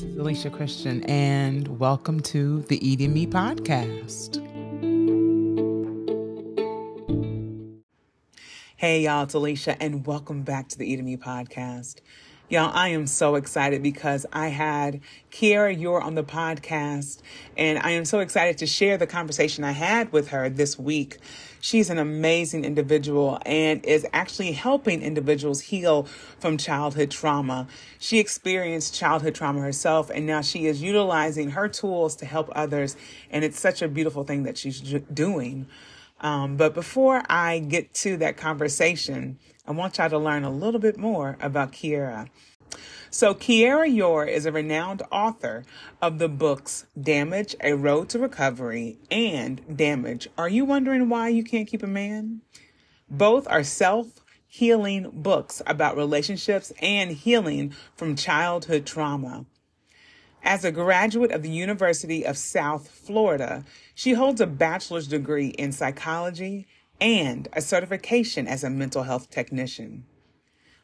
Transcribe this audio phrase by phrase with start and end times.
[0.00, 4.38] This is Alicia Christian, and welcome to the Eating Me podcast.
[8.78, 11.96] Hey, y'all, it's Alicia, and welcome back to the Eating Me podcast.
[12.50, 15.00] Y'all, I am so excited because I had
[15.30, 17.20] Kiera Yore on the podcast,
[17.56, 21.18] and I am so excited to share the conversation I had with her this week.
[21.60, 26.08] She's an amazing individual and is actually helping individuals heal
[26.40, 27.68] from childhood trauma.
[28.00, 32.96] She experienced childhood trauma herself, and now she is utilizing her tools to help others,
[33.30, 35.68] and it's such a beautiful thing that she's doing.
[36.20, 39.38] Um, but before I get to that conversation,
[39.70, 42.28] I want y'all to learn a little bit more about Kiera.
[43.08, 45.64] So, Kiera Yore is a renowned author
[46.02, 50.26] of the books Damage, A Road to Recovery, and Damage.
[50.36, 52.40] Are you wondering why you can't keep a man?
[53.08, 54.08] Both are self
[54.48, 59.46] healing books about relationships and healing from childhood trauma.
[60.42, 65.70] As a graduate of the University of South Florida, she holds a bachelor's degree in
[65.70, 66.66] psychology
[67.00, 70.04] and a certification as a mental health technician.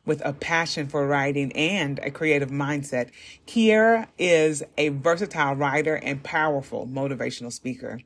[0.05, 3.11] With a passion for writing and a creative mindset,
[3.47, 8.01] Kiera is a versatile writer and powerful motivational speaker.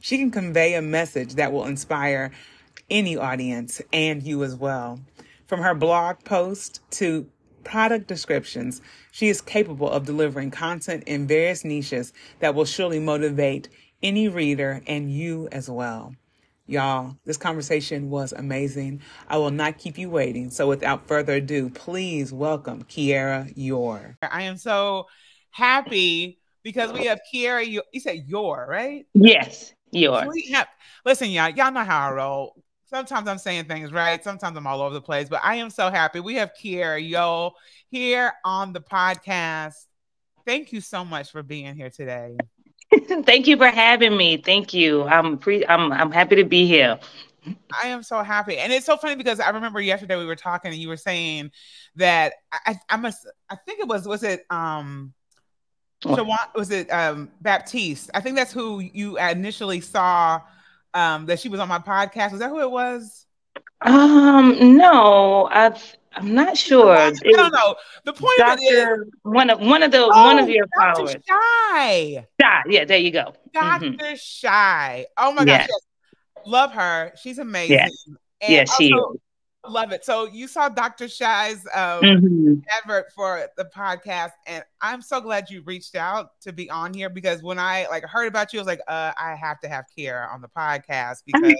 [0.00, 2.32] She can convey a message that will inspire
[2.90, 5.00] any audience and you as well.
[5.46, 7.28] From her blog post to
[7.64, 8.80] product descriptions,
[9.10, 13.68] she is capable of delivering content in various niches that will surely motivate
[14.02, 16.14] any reader and you as well.
[16.68, 19.00] Y'all, this conversation was amazing.
[19.28, 20.50] I will not keep you waiting.
[20.50, 24.18] So without further ado, please welcome Kiera Yore.
[24.20, 25.06] I am so
[25.50, 27.64] happy because we have Kiera.
[27.64, 29.06] You, you said Yor, right?
[29.14, 30.26] Yes, Yor.
[30.52, 30.66] Have,
[31.04, 32.56] listen, y'all, y'all know how I roll.
[32.86, 34.22] Sometimes I'm saying things right.
[34.22, 36.18] Sometimes I'm all over the place, but I am so happy.
[36.18, 37.52] We have Kiera Yo
[37.90, 39.74] here on the podcast.
[40.44, 42.36] Thank you so much for being here today.
[43.24, 44.36] Thank you for having me.
[44.36, 45.04] Thank you.
[45.04, 46.98] I'm pre- I'm I'm happy to be here.
[47.82, 50.72] I am so happy, and it's so funny because I remember yesterday we were talking,
[50.72, 51.50] and you were saying
[51.96, 53.26] that I, I must.
[53.48, 55.14] I think it was was it um,
[56.04, 58.10] Shawan, was it um Baptiste?
[58.14, 60.40] I think that's who you initially saw
[60.94, 62.32] um that she was on my podcast.
[62.32, 63.26] Was that who it was?
[63.82, 66.96] Um, no, I've I'm not sure.
[66.96, 67.76] I don't know.
[68.04, 68.52] The point Dr.
[68.52, 70.94] of it is one of one of the oh, one of your Dr.
[70.94, 71.16] followers.
[71.28, 72.26] Shy.
[72.40, 72.62] Shy.
[72.68, 73.34] Yeah, there you go.
[73.52, 74.14] Doctor mm-hmm.
[74.16, 75.06] Shy.
[75.16, 75.66] Oh my yes.
[75.66, 75.68] gosh.
[75.68, 76.46] Yes.
[76.46, 77.12] Love her.
[77.20, 77.76] She's amazing.
[77.76, 78.08] Yes.
[78.40, 79.16] Yes, she is.
[79.68, 80.04] Love it.
[80.04, 81.08] So you saw Dr.
[81.08, 82.54] Shy's um, mm-hmm.
[82.70, 87.10] advert for the podcast, and I'm so glad you reached out to be on here
[87.10, 89.86] because when I like heard about you, I was like, uh, I have to have
[89.96, 91.54] Kiera on the podcast because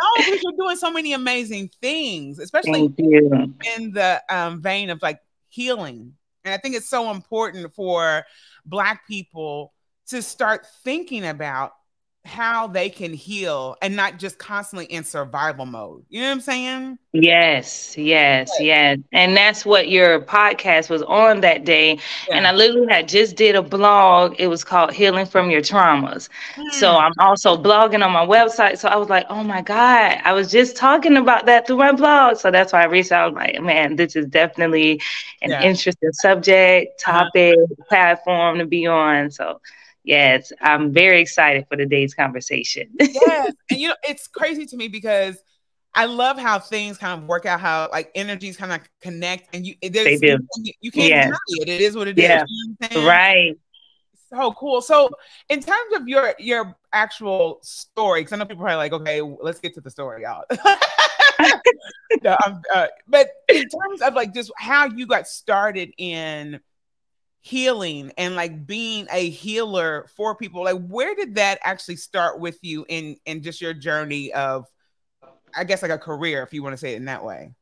[0.00, 6.14] oh, you're doing so many amazing things, especially in the um, vein of like healing.
[6.44, 8.24] And I think it's so important for
[8.64, 9.72] Black people
[10.08, 11.72] to start thinking about
[12.26, 16.04] how they can heal and not just constantly in survival mode.
[16.08, 16.98] You know what I'm saying?
[17.12, 18.98] Yes, yes, yes.
[19.12, 21.98] And that's what your podcast was on that day.
[22.28, 22.36] Yeah.
[22.36, 24.34] And I literally had just did a blog.
[24.38, 26.28] It was called Healing from Your Traumas.
[26.56, 26.72] Mm.
[26.72, 28.78] So I'm also blogging on my website.
[28.78, 31.92] So I was like, oh my God, I was just talking about that through my
[31.92, 32.36] blog.
[32.36, 33.34] So that's why I reached out.
[33.34, 35.00] like, man, this is definitely
[35.42, 35.62] an yeah.
[35.62, 37.24] interesting subject, uh-huh.
[37.24, 37.56] topic,
[37.88, 39.30] platform to be on.
[39.30, 39.60] So
[40.06, 42.88] yes, I'm very excited for today's conversation.
[43.00, 43.52] yes.
[43.70, 45.36] And you know, it's crazy to me because
[45.94, 49.66] I love how things kind of work out, how like energies kind of connect and
[49.66, 50.38] you they do.
[50.56, 51.24] You, you can't yes.
[51.24, 51.68] deny it.
[51.68, 52.42] It is what it yeah.
[52.42, 52.76] is.
[52.90, 53.56] You know right.
[54.30, 54.80] So cool.
[54.80, 55.10] So
[55.48, 59.60] in terms of your your actual story, because I know people are like, okay, let's
[59.60, 60.44] get to the story, y'all.
[62.22, 62.36] no,
[62.74, 66.60] uh, but in terms of like just how you got started in
[67.46, 72.58] healing and like being a healer for people like where did that actually start with
[72.60, 74.66] you in in just your journey of
[75.54, 77.54] i guess like a career if you want to say it in that way?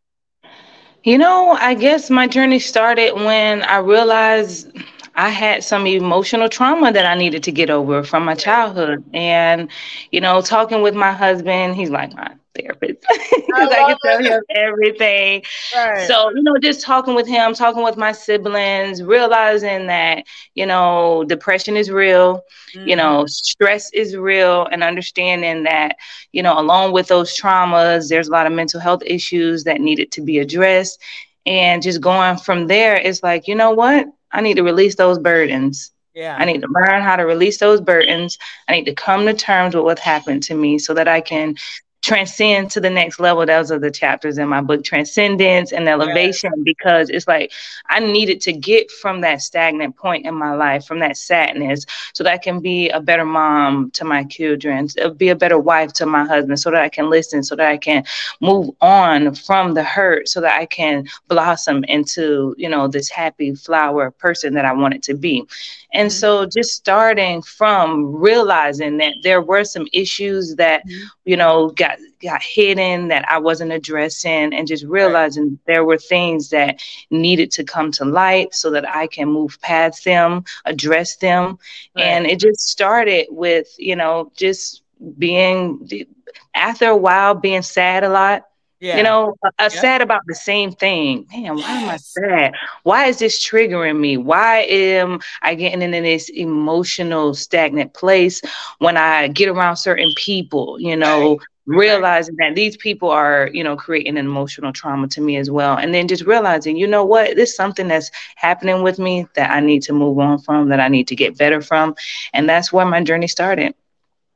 [1.03, 4.73] You know i guess my journey started when i realized
[5.15, 9.05] I had some emotional trauma that I needed to get over from my childhood.
[9.15, 9.71] And,
[10.11, 14.23] you know, talking with my husband, he's like my therapist because I, I, can tell
[14.23, 15.43] him everything.
[15.75, 16.07] Right.
[16.07, 20.25] So, you know, just talking with him, talking with my siblings, realizing that,
[20.55, 22.43] you know, depression is real,
[22.75, 22.89] mm-hmm.
[22.89, 25.97] you know, stress is real, and understanding that,
[26.33, 30.11] you know, along with those traumas, there's a lot of mental health issues that needed
[30.13, 31.01] to be addressed.
[31.47, 34.07] And just going from there, it's like, you know what?
[34.35, 35.93] I need to release those burdens.
[36.13, 36.37] Yeah.
[36.39, 38.39] I need to learn how to release those burdens.
[38.69, 41.57] I need to come to terms with what happened to me so that I can
[42.05, 43.47] transcend to the next level.
[43.47, 47.51] Those are the chapters in my book, Transcendence and Elevation, because it's like
[47.89, 52.23] I needed to get from that stagnant point in my life, from that sadness, so
[52.23, 56.05] that I can be a better mom to my children, be a better wife to
[56.05, 58.05] my husband, so that I can listen, so that I can
[58.43, 63.55] move on from the hurt, so that I can blossom into, you know, this happy
[63.55, 65.47] flower person that I wanted to be.
[65.95, 66.19] And mm-hmm.
[66.19, 71.05] so just starting from realizing that there were some issues that, mm-hmm.
[71.25, 75.59] you know, got got hidden that I wasn't addressing and just realizing right.
[75.67, 80.05] there were things that needed to come to light so that I can move past
[80.05, 81.59] them, address them.
[81.95, 82.05] Right.
[82.05, 84.83] And it just started with, you know, just
[85.19, 86.07] being
[86.55, 88.45] after a while being sad a lot
[88.85, 88.99] yeah.
[88.99, 89.73] You know, uh, yep.
[89.73, 91.27] sad about the same thing.
[91.33, 91.83] Man, why yes.
[91.83, 92.55] am I sad?
[92.83, 94.19] Why is this triggering me?
[94.19, 98.43] Why am I getting into this emotional stagnant place
[98.81, 100.79] when I get around certain people?
[100.79, 101.79] You know, right.
[101.79, 105.79] realizing that these people are, you know, creating an emotional trauma to me as well.
[105.79, 109.51] And then just realizing, you know what, this is something that's happening with me that
[109.51, 111.95] I need to move on from, that I need to get better from.
[112.35, 113.75] And that's where my journey started.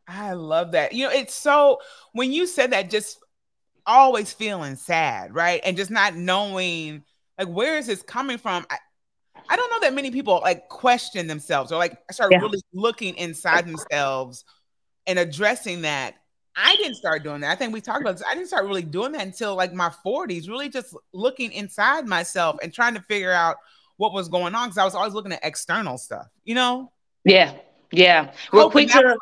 [0.07, 0.95] I love that.
[0.95, 1.81] You know, it's so
[2.13, 3.19] when you said that, just
[3.89, 5.61] always feeling sad, right?
[5.65, 7.03] And just not knowing
[7.39, 8.67] like where is this coming from?
[8.71, 8.77] I,
[9.49, 12.39] I don't know that many people like question themselves or like start yeah.
[12.39, 14.45] really looking inside themselves
[15.07, 16.15] and addressing that.
[16.55, 17.53] I didn't start doing that.
[17.53, 18.27] I think we talked about this.
[18.29, 22.57] I didn't start really doing that until like my 40s, really just looking inside myself
[22.63, 23.57] and trying to figure out
[23.97, 26.91] what was going on because I was always looking at external stuff, you know?
[27.25, 27.55] Yeah.
[27.93, 28.33] Yeah.
[28.53, 29.17] Real quick to,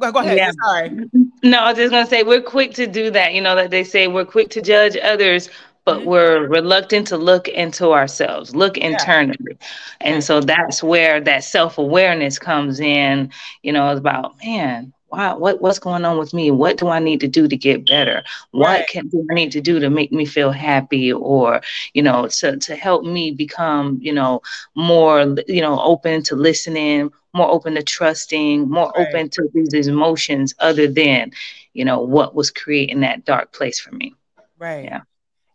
[0.00, 0.36] Go, go ahead.
[0.36, 0.52] Yeah.
[0.64, 1.08] Sorry.
[1.42, 3.34] No, I was just gonna say we're quick to do that.
[3.34, 5.48] You know that they say we're quick to judge others,
[5.84, 6.08] but mm-hmm.
[6.08, 8.88] we're reluctant to look into ourselves, look yeah.
[8.88, 9.56] internally.
[10.00, 13.30] And so that's where that self-awareness comes in,
[13.62, 16.50] you know, it's about, man, what what's going on with me?
[16.50, 18.22] What do I need to do to get better?
[18.50, 18.88] What right.
[18.88, 21.60] can do I need to do to make me feel happy or,
[21.94, 24.42] you know, to to help me become, you know,
[24.74, 29.08] more, you know, open to listening, more open to trusting, more right.
[29.08, 31.32] open to these emotions other than,
[31.72, 34.14] you know, what was creating that dark place for me.
[34.58, 34.84] Right.
[34.84, 35.00] Yeah.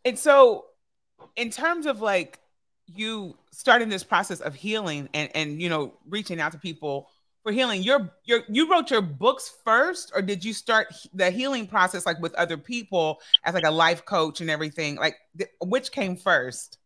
[0.05, 0.65] And so
[1.35, 2.39] in terms of like
[2.88, 7.09] you starting this process of healing and and you know reaching out to people
[7.43, 11.67] for healing your your you wrote your books first or did you start the healing
[11.67, 15.91] process like with other people as like a life coach and everything like th- which
[15.91, 16.77] came first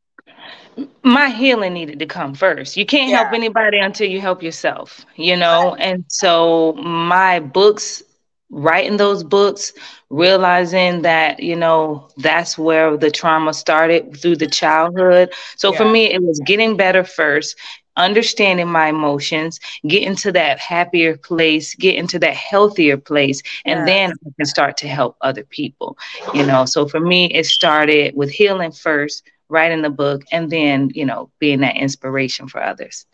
[1.04, 2.78] my healing needed to come first.
[2.78, 3.24] You can't yeah.
[3.24, 5.76] help anybody until you help yourself, you know?
[5.76, 8.04] And so my books,
[8.50, 9.74] writing those books,
[10.10, 15.34] realizing that, you know, that's where the trauma started through the childhood.
[15.56, 15.78] So yeah.
[15.78, 17.56] for me, it was getting better first,
[17.98, 24.12] understanding my emotions, get into that happier place, get into that healthier place, and then
[24.12, 25.98] I can start to help other people,
[26.34, 26.66] you know?
[26.66, 31.32] So for me, it started with healing first writing the book, and then, you know,
[31.40, 33.06] being that inspiration for others.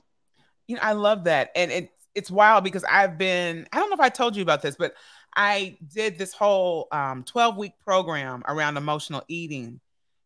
[0.68, 1.52] You know, I love that.
[1.56, 4.62] And it, it's wild because I've been, I don't know if I told you about
[4.62, 4.96] this, but
[5.36, 9.80] I did this whole um, 12 week program around emotional eating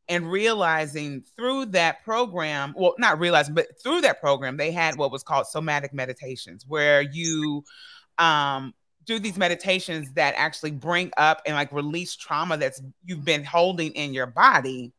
[0.09, 5.12] and realizing through that program, well, not realizing, but through that program, they had what
[5.12, 7.63] was called somatic meditations, where you
[8.18, 8.74] um,
[9.06, 13.92] do these meditations that actually bring up and like release trauma that's you've been holding
[13.94, 14.94] in your body.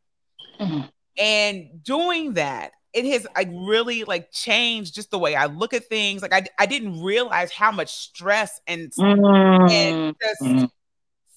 [0.59, 0.81] Mm-hmm.
[1.17, 5.85] And doing that, it has like really like changed just the way I look at
[5.85, 6.21] things.
[6.21, 9.71] Like I, I didn't realize how much stress and, mm.
[9.71, 10.69] and just mm.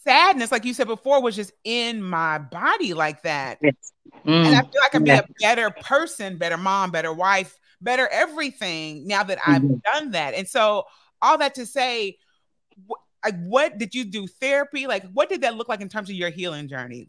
[0.04, 3.58] Sadness, like you said before, was just in my body like that.
[3.62, 3.92] Yes.
[4.26, 4.46] Mm.
[4.46, 8.08] And I feel like I can be a better person, better mom, better wife, better
[8.12, 9.76] everything now that I've mm-hmm.
[9.84, 10.34] done that.
[10.34, 10.84] And so
[11.20, 12.18] all that to say,
[13.24, 14.86] like what did you do therapy?
[14.86, 17.08] Like what did that look like in terms of your healing journey?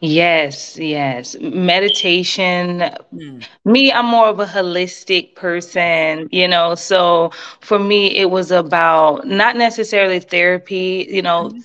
[0.00, 1.36] Yes, yes.
[1.40, 2.78] Meditation.
[3.12, 3.44] Mm.
[3.64, 6.76] Me, I'm more of a holistic person, you know.
[6.76, 11.58] So for me, it was about not necessarily therapy, you know, mm-hmm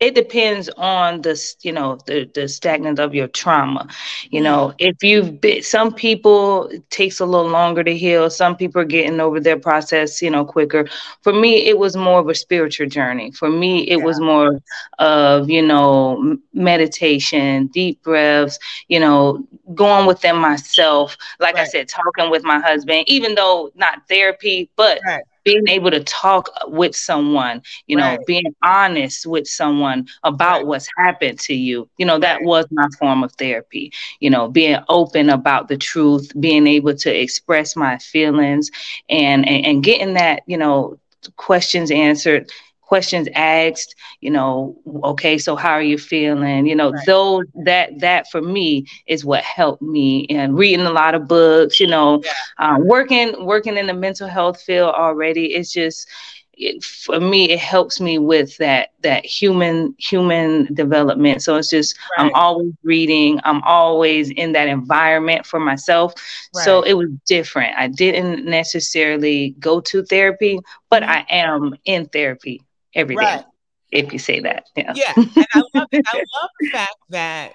[0.00, 3.86] it depends on the you know the the stagnant of your trauma
[4.30, 4.76] you know mm-hmm.
[4.78, 8.84] if you've been some people it takes a little longer to heal some people are
[8.84, 10.88] getting over their process you know quicker
[11.22, 14.04] for me it was more of a spiritual journey for me it yeah.
[14.04, 14.60] was more
[14.98, 21.62] of you know meditation deep breaths you know going within myself like right.
[21.62, 26.04] i said talking with my husband even though not therapy but right being able to
[26.04, 28.26] talk with someone, you know, right.
[28.26, 30.66] being honest with someone about right.
[30.66, 31.88] what's happened to you.
[31.96, 32.44] You know, that right.
[32.44, 33.90] was my form of therapy.
[34.20, 38.70] You know, being open about the truth, being able to express my feelings
[39.08, 40.98] and and, and getting that, you know,
[41.36, 42.50] questions answered
[42.88, 47.06] questions asked you know okay so how are you feeling you know right.
[47.06, 51.78] those that that for me is what helped me and reading a lot of books
[51.78, 52.32] you know yeah.
[52.56, 56.08] um, working working in the mental health field already it's just
[56.54, 61.94] it, for me it helps me with that that human human development so it's just
[62.16, 62.24] right.
[62.24, 66.14] i'm always reading i'm always in that environment for myself
[66.56, 66.64] right.
[66.64, 71.12] so it was different i didn't necessarily go to therapy but mm-hmm.
[71.12, 72.62] i am in therapy
[72.94, 73.22] every day.
[73.22, 73.44] right.
[73.90, 76.04] if you say that yeah yeah and i love it.
[76.12, 77.52] i love the fact that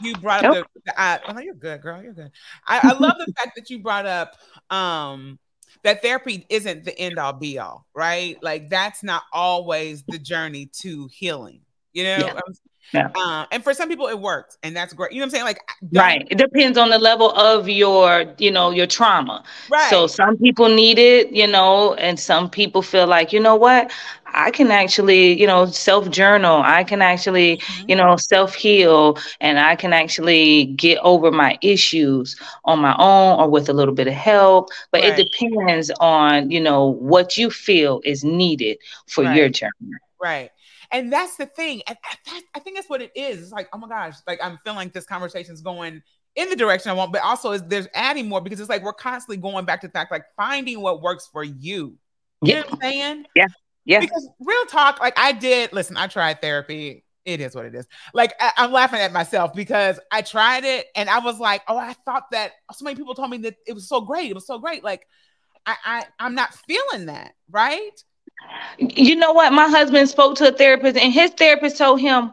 [0.00, 2.30] you brought up the, the I, oh you're good girl you're good
[2.66, 4.36] I, I love the fact that you brought up
[4.70, 5.38] um
[5.82, 8.36] that therapy isn't the end all be all, right?
[8.42, 11.60] Like that's not always the journey to healing.
[11.92, 12.40] You know, yeah.
[12.92, 13.10] Yeah.
[13.14, 15.12] Um, and for some people it works and that's great.
[15.12, 15.44] You know what I'm saying?
[15.44, 15.60] Like
[15.92, 16.26] right.
[16.30, 19.44] It depends on the level of your, you know, your trauma.
[19.70, 19.90] Right.
[19.90, 23.92] So some people need it, you know, and some people feel like, you know what,
[24.34, 26.62] I can actually, you know, self journal.
[26.64, 27.90] I can actually, mm-hmm.
[27.90, 33.40] you know, self heal and I can actually get over my issues on my own
[33.40, 34.70] or with a little bit of help.
[34.90, 35.18] But right.
[35.18, 39.36] it depends on, you know, what you feel is needed for right.
[39.36, 39.92] your journey.
[40.20, 40.50] Right.
[40.92, 41.82] And that's the thing.
[41.86, 41.96] And
[42.54, 43.40] I think that's what it is.
[43.42, 46.02] It's like, oh my gosh, like I'm feeling like this conversation is going
[46.36, 48.92] in the direction I want, but also is there's adding more because it's like we're
[48.92, 51.96] constantly going back to the fact like finding what works for you.
[52.42, 52.60] You yeah.
[52.60, 53.26] know what I'm saying?
[53.34, 53.46] Yeah.
[53.84, 54.00] Yeah.
[54.00, 57.04] Because real talk, like I did, listen, I tried therapy.
[57.24, 57.86] It is what it is.
[58.14, 61.76] Like I, am laughing at myself because I tried it and I was like, oh,
[61.76, 64.30] I thought that so many people told me that it was so great.
[64.30, 64.82] It was so great.
[64.82, 65.06] Like
[65.66, 68.02] I, I I'm not feeling that, right?
[68.78, 69.52] You know what?
[69.52, 72.32] My husband spoke to a therapist, and his therapist told him,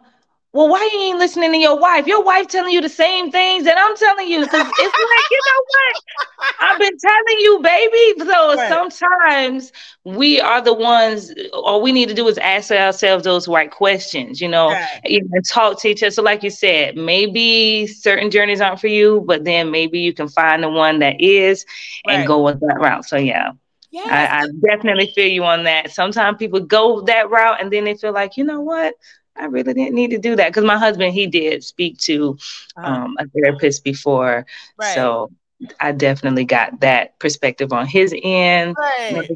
[0.53, 2.07] well, why you ain't listening to your wife?
[2.07, 4.39] Your wife telling you the same things that I'm telling you.
[4.47, 6.55] Cause it's like, you know what?
[6.61, 8.31] I've been telling you, baby.
[8.31, 8.69] So right.
[8.69, 9.71] sometimes
[10.03, 14.41] we are the ones, all we need to do is ask ourselves those right questions,
[14.41, 15.01] you know, right.
[15.03, 16.09] and talk to each other.
[16.11, 20.29] So, like you said, maybe certain journeys aren't for you, but then maybe you can
[20.29, 21.65] find the one that is
[22.07, 23.05] and go with that route.
[23.05, 23.51] So yeah.
[23.91, 24.07] Yes.
[24.09, 25.91] I, I definitely feel you on that.
[25.91, 28.95] Sometimes people go that route and then they feel like, you know what?
[29.35, 32.37] I really didn't need to do that because my husband he did speak to
[32.75, 32.91] uh-huh.
[32.91, 34.45] um, a therapist before,
[34.77, 34.95] right.
[34.95, 35.31] so
[35.79, 38.75] I definitely got that perspective on his end.
[38.77, 39.27] Right.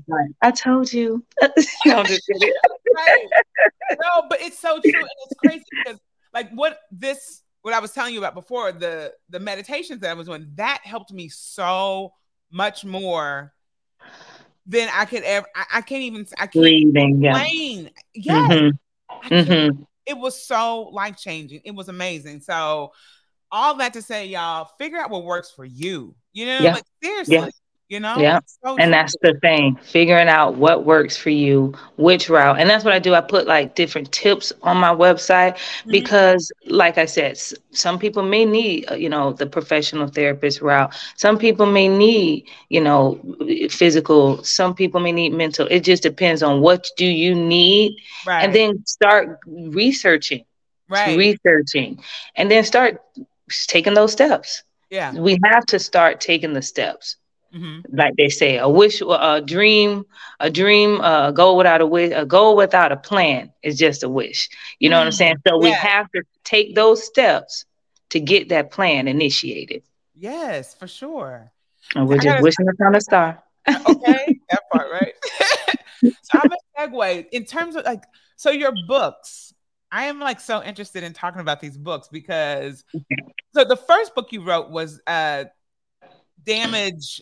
[0.41, 1.23] I told you.
[1.85, 3.27] no, right.
[3.91, 5.99] no, but it's so true, and it's crazy because
[6.33, 10.13] like what this what I was telling you about before the the meditations that I
[10.13, 12.13] was doing that helped me so
[12.51, 13.53] much more
[14.65, 15.47] than I could ever.
[15.55, 16.25] I, I can't even.
[16.37, 17.21] I can't Breathing.
[17.21, 17.47] Yeah.
[18.13, 18.47] Yes.
[18.49, 19.33] Mm-hmm.
[19.33, 21.61] Mm-hmm it was so life changing.
[21.63, 22.41] It was amazing.
[22.41, 22.91] So,
[23.51, 26.15] all that to say, y'all, figure out what works for you.
[26.33, 26.73] You know, yeah.
[26.75, 27.35] like seriously.
[27.35, 27.49] Yeah.
[27.91, 28.39] You know, yeah.
[28.63, 32.57] So and that's the thing, figuring out what works for you, which route.
[32.57, 33.13] And that's what I do.
[33.13, 35.91] I put like different tips on my website mm-hmm.
[35.91, 37.37] because, like I said,
[37.71, 40.95] some people may need, uh, you know, the professional therapist route.
[41.17, 43.19] Some people may need, you know,
[43.69, 44.41] physical.
[44.41, 45.67] Some people may need mental.
[45.69, 47.97] It just depends on what do you need.
[48.25, 48.45] Right.
[48.45, 50.45] And then start researching.
[50.87, 51.17] Right.
[51.17, 52.01] Researching.
[52.37, 53.01] And then start
[53.67, 54.63] taking those steps.
[54.89, 55.13] Yeah.
[55.13, 57.17] We have to start taking the steps.
[57.53, 57.95] Mm-hmm.
[57.95, 60.05] Like they say, a wish, a dream,
[60.39, 64.09] a dream, a goal without a wish, a goal without a plan is just a
[64.09, 64.49] wish.
[64.79, 65.01] You know mm-hmm.
[65.01, 65.35] what I'm saying?
[65.47, 65.69] So yeah.
[65.69, 67.65] we have to take those steps
[68.11, 69.83] to get that plan initiated.
[70.15, 71.51] Yes, for sure.
[71.95, 73.43] And we're I just wishing upon a star.
[73.69, 75.13] okay, that part, right?
[76.21, 78.03] so I'm a segue in terms of like,
[78.35, 79.53] so your books.
[79.93, 82.85] I am like so interested in talking about these books because
[83.53, 85.43] so the first book you wrote was uh
[86.45, 87.21] damage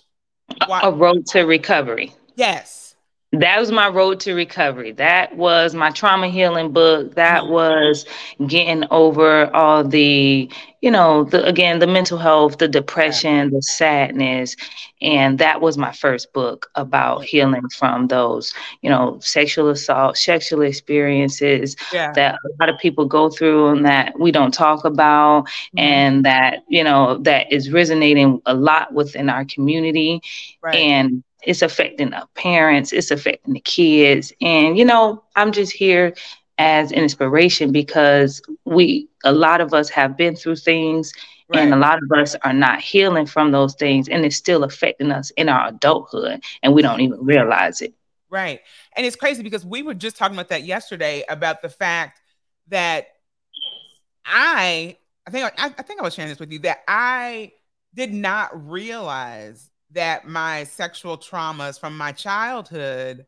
[0.84, 2.14] a road to recovery.
[2.36, 2.89] Yes.
[3.32, 4.92] That was my road to recovery.
[4.94, 7.14] That was my trauma healing book.
[7.14, 7.54] That mm-hmm.
[7.54, 8.06] was
[8.48, 10.50] getting over all the,
[10.82, 14.56] you know, the again, the mental health, the depression, the sadness.
[15.00, 20.64] And that was my first book about healing from those, you know, sexual assault, sexual
[20.64, 22.12] experiences yeah.
[22.14, 25.80] that a lot of people go through and that we don't talk about mm-hmm.
[25.80, 30.20] and that, you know, that is resonating a lot within our community.
[30.64, 30.76] Right.
[30.76, 34.34] And it's affecting the parents, it's affecting the kids.
[34.42, 36.14] And, you know, I'm just here
[36.58, 41.14] as an inspiration because we, a lot of us have been through things
[41.48, 41.62] right.
[41.62, 45.12] and a lot of us are not healing from those things and it's still affecting
[45.12, 47.94] us in our adulthood and we don't even realize it.
[48.30, 48.60] Right.
[48.96, 52.22] And it's crazy because we were just talking about that yesterday about the fact
[52.68, 53.08] that
[54.26, 57.54] I, I think I, I think I was sharing this with you that I
[57.96, 63.26] did not realize that my sexual traumas from my childhood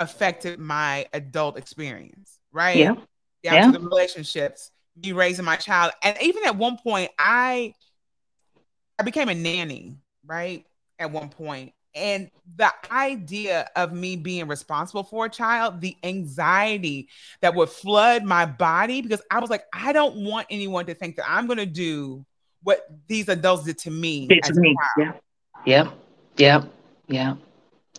[0.00, 2.76] affected my adult experience, right?
[2.76, 2.94] Yeah.
[3.42, 3.66] Down Yeah.
[3.66, 5.92] to the relationships, me raising my child.
[6.02, 7.74] And even at one point, I
[8.98, 10.66] I became a nanny, right?
[10.98, 11.72] At one point.
[11.94, 17.08] And the idea of me being responsible for a child, the anxiety
[17.40, 21.16] that would flood my body, because I was like, I don't want anyone to think
[21.16, 22.24] that I'm going to do
[22.62, 24.26] what these adults did to me.
[24.26, 24.76] Did to me.
[24.96, 25.12] Yeah.
[25.68, 25.88] Yep.
[26.38, 26.72] Yep.
[27.08, 27.36] Yep.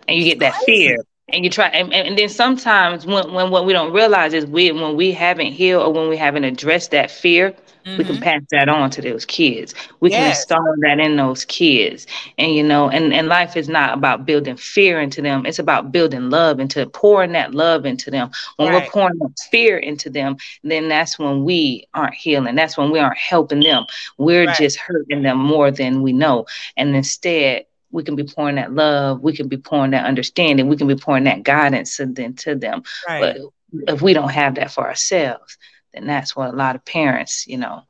[0.07, 0.97] And you get that fear.
[1.31, 4.71] And you try and, and then sometimes when, when what we don't realize is we
[4.71, 7.53] when we haven't healed or when we haven't addressed that fear,
[7.97, 8.21] we can Mhm.
[8.21, 9.73] pass that on to those kids.
[9.99, 10.39] We can Yes.
[10.39, 12.05] install that in those kids.
[12.37, 15.45] And you know, and, and life is not about building fear into them.
[15.45, 18.31] It's about building love into pouring that love into them.
[18.57, 18.83] When Right.
[18.83, 19.19] we're pouring
[19.51, 22.55] fear into them, then that's when we aren't healing.
[22.55, 23.85] That's when we aren't helping them.
[24.17, 24.55] We're Right.
[24.55, 26.45] just hurting them more than we know.
[26.77, 30.77] And instead, we can be pouring that love, we can be pouring that understanding, we
[30.77, 32.83] can be pouring that guidance to them to them.
[33.07, 33.35] Right.
[33.81, 35.57] But if we don't have that for ourselves,
[35.93, 37.83] then that's what a lot of parents, you know,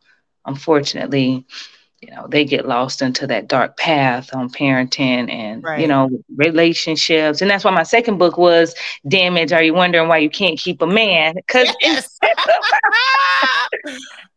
[0.45, 1.45] unfortunately,
[2.01, 5.81] you know, they get lost into that dark path on parenting and, Right.
[5.81, 7.41] you know, relationships.
[7.41, 8.73] And that's why my second book was
[9.07, 9.51] Damage.
[9.51, 11.35] Are you wondering why you can't keep a man?
[11.35, 12.17] Because Yes.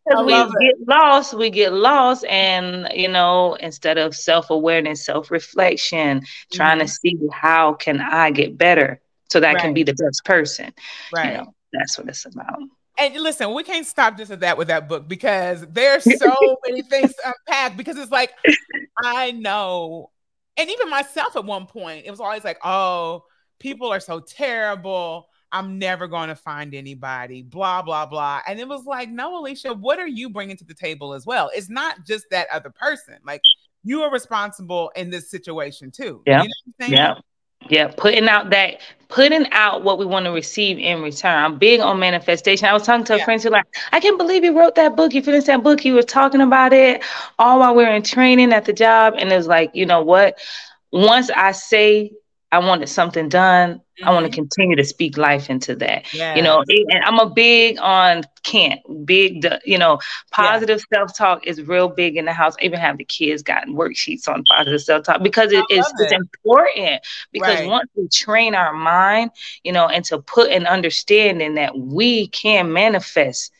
[0.25, 0.49] We it.
[0.61, 2.25] get lost, we get lost.
[2.25, 7.19] And, you know, instead of self awareness, self reflection, trying to mm-hmm.
[7.19, 9.01] see how can I get better
[9.31, 10.73] so that I can be the best person.
[11.15, 11.31] right.
[11.31, 12.59] You know, that's what it's about.
[12.99, 16.35] And listen, we can't stop just at that with that book because there's so
[16.67, 17.77] many things to unpack.
[17.77, 18.33] Because it's like,
[19.03, 20.11] I know,
[20.57, 23.25] and even myself at one point, it was always like, oh,
[23.59, 25.29] people are so terrible.
[25.53, 28.41] I'm never going to find anybody, blah, blah, blah.
[28.47, 31.51] And it was like, no, Alicia, what are you bringing to the table as well?
[31.55, 33.17] It's not just that other person.
[33.25, 33.43] Like,
[33.85, 36.23] you are responsible in this situation too.
[36.27, 36.43] Yeah.
[36.43, 36.93] You know what I'm saying?
[36.93, 37.15] Yeah.
[37.69, 41.37] Yeah, putting out that, putting out what we want to receive in return.
[41.37, 42.67] I'm big on manifestation.
[42.69, 43.25] I was talking to a Yeah.
[43.25, 45.15] friend who like, I can't believe you wrote that book.
[45.15, 45.85] You finished that book.
[45.85, 47.03] You were talking about it
[47.39, 49.15] all while we were in training at the job.
[49.19, 50.39] And it's like, you know what?
[50.93, 52.13] Once I say
[52.53, 54.43] I wanted something done, I want to mm-hmm.
[54.43, 56.13] continue to speak life into that.
[56.13, 56.35] Yeah.
[56.35, 60.01] You know, and I'm a big on can't big, you know,
[60.33, 62.55] positive self talk is real big in the house.
[62.61, 66.13] I even have the kids gotten worksheets on positive self talk because it is it.
[66.13, 67.03] important.
[67.33, 67.69] Because Right.
[67.69, 69.31] once we train our mind,
[69.63, 73.52] you know, and to put an understanding that we can manifest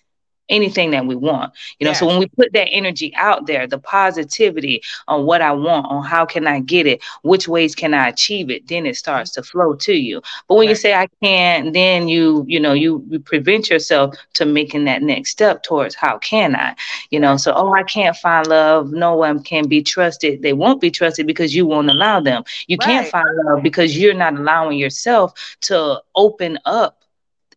[0.49, 3.79] anything that we want you know so when we put that energy out there the
[3.79, 8.09] positivity on what i want on how can i get it which ways can i
[8.09, 10.23] achieve it then it starts to flow to you.
[10.49, 14.45] But when you say i can't then you you know you, you prevent yourself to
[14.45, 16.75] making that next step towards how can i?
[17.11, 18.93] You know so oh i can't find love.
[18.93, 20.43] No one can be trusted.
[20.43, 22.45] They won't be trusted because you won't allow them.
[22.67, 27.02] You can't find love because you're not allowing yourself to open up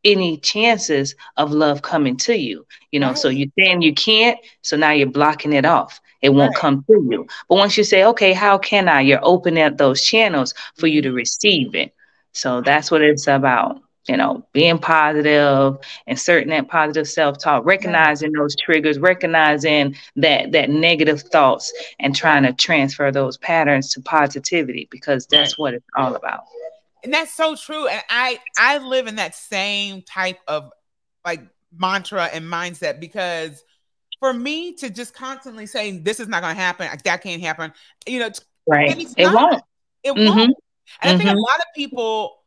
[0.06, 2.66] any chances of love coming to you.
[2.92, 3.40] You know so Right.
[3.40, 6.00] you saying you can't so now you're blocking it off.
[6.22, 6.56] It won't Right.
[6.56, 7.28] come to you.
[7.50, 9.02] But once you say okay how can i?
[9.02, 11.14] You're opening up those channels for you to Mm-hmm.
[11.14, 11.94] receive it.
[12.34, 18.56] So that's what it's about you know being positive inserting that positive self-talk recognizing those
[18.56, 25.28] triggers recognizing that that negative thoughts and trying to transfer those patterns to positivity because
[25.28, 26.42] that's what it's all about
[27.06, 30.70] and that's so true and i i live in that same type of
[31.24, 31.42] like
[31.78, 33.64] mantra and mindset because
[34.20, 37.72] for me to just constantly say this is not going to happen that can't happen
[38.08, 38.30] you know
[38.68, 38.98] right.
[39.18, 39.62] it won't.
[40.04, 40.28] it Mhm.
[40.36, 40.56] won't.
[41.02, 41.42] And i think a Mhm.
[41.42, 42.38] lot of people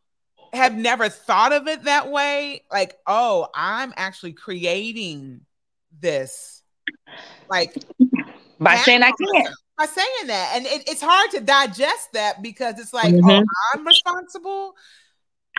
[0.53, 5.41] have never thought of it that way like oh i'm actually creating
[6.01, 6.63] this
[7.49, 7.75] like
[8.59, 10.53] by saying i can't by saying that.
[10.57, 13.45] And it, it's hard to digest that because it's like oh Mhm.
[13.75, 14.75] i'm responsible?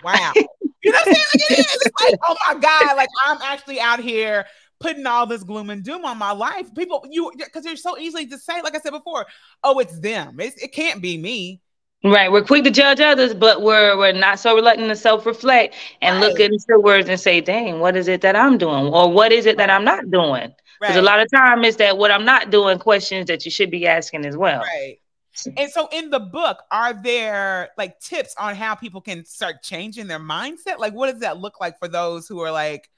[0.04, 0.32] Wow.
[0.82, 1.26] You know what i'm saying?
[1.34, 1.82] Like it is.
[1.82, 4.46] It's like oh my god like i'm actually out here
[4.80, 6.74] putting all this gloom and doom on my life.
[6.74, 9.26] People you because you're so easily to say like i said before
[9.62, 10.40] oh it's them.
[10.40, 11.60] It's, it can't be me.
[12.02, 16.18] Right, we're quick to judge others, but we're we're not so reluctant to self-reflect and
[16.20, 16.50] look Right.
[16.50, 19.58] into words and say, "Dang, what is it that I'm doing, or what is it
[19.58, 22.78] that I'm not doing?" Because a lot of time is that what I'm not doing
[22.78, 24.60] questions that you should be asking as well.
[24.60, 24.96] right.
[25.56, 30.06] And so in the book are there like tips on how people can start changing
[30.06, 30.78] their mindset?
[30.78, 32.88] Like what does that look like for those who are like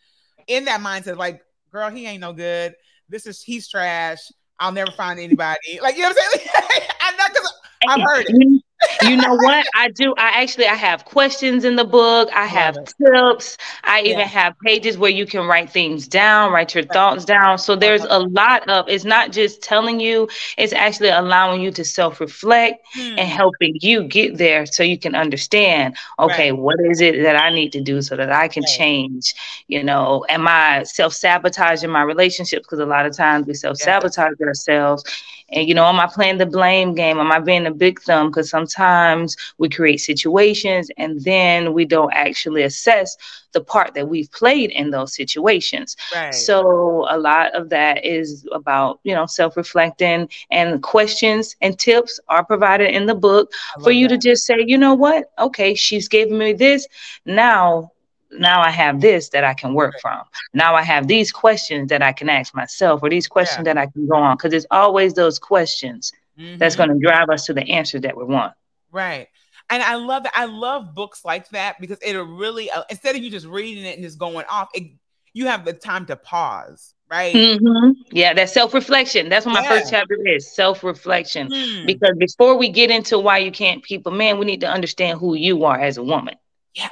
[0.46, 2.74] in that mindset like girl he ain't no good.
[3.08, 4.20] This is he's trash.
[4.58, 5.80] I'll never find anybody.
[5.80, 6.50] Like you know what i'm saying?
[7.00, 7.52] I know because
[7.88, 8.61] i've heard it
[9.02, 10.14] you know what I do?
[10.16, 12.28] I actually I have questions in the book.
[12.34, 13.56] I have tips.
[13.84, 14.26] I even yeah.
[14.26, 17.58] have pages where you can write things down, write your thoughts down.
[17.58, 21.84] So there's a lot of it's not just telling you, it's actually allowing you to
[21.84, 23.18] self-reflect hmm.
[23.18, 26.60] and helping you get there so you can understand, okay, right.
[26.60, 28.72] what is it that I need to do so that I can right.
[28.76, 29.34] change?
[29.68, 32.66] You know, am I self-sabotaging my relationships?
[32.66, 34.46] Because a lot of times we self-sabotage yeah.
[34.46, 35.04] ourselves
[35.52, 37.18] and, you know, am I playing the blame game?
[37.18, 38.28] Am I being a big thumb?
[38.28, 43.16] Because sometimes we create situations and then we don't actually assess
[43.52, 45.96] the part that we've played in those situations.
[46.14, 46.32] Right.
[46.32, 52.44] So a lot of that is about, you know, self-reflecting and questions and tips are
[52.44, 54.20] provided in the book for you that.
[54.20, 55.32] to just say, you know what?
[55.38, 56.88] Okay, she's giving me this.
[57.26, 57.92] Now
[58.38, 60.22] now I have this that I can work from.
[60.54, 63.74] Now I have these questions that I can ask myself or these questions yeah.
[63.74, 66.58] that I can go on because it's always those questions mm-hmm.
[66.58, 68.54] that's going to drive us to the answer that we want.
[68.90, 69.28] Right.
[69.70, 70.32] And I love that.
[70.34, 73.94] I love books like that because it'll really, uh, instead of you just reading it
[73.94, 74.92] and just going off, it,
[75.32, 77.34] you have the time to pause, right?
[77.34, 78.02] Mm-hmm.
[78.10, 79.28] Yeah, that self reflection.
[79.28, 79.68] That's what my yeah.
[79.68, 81.48] first chapter is self reflection.
[81.48, 81.86] Mm.
[81.86, 85.34] Because before we get into why you can't people, man, we need to understand who
[85.34, 86.34] you are as a woman.
[86.74, 86.90] Yeah.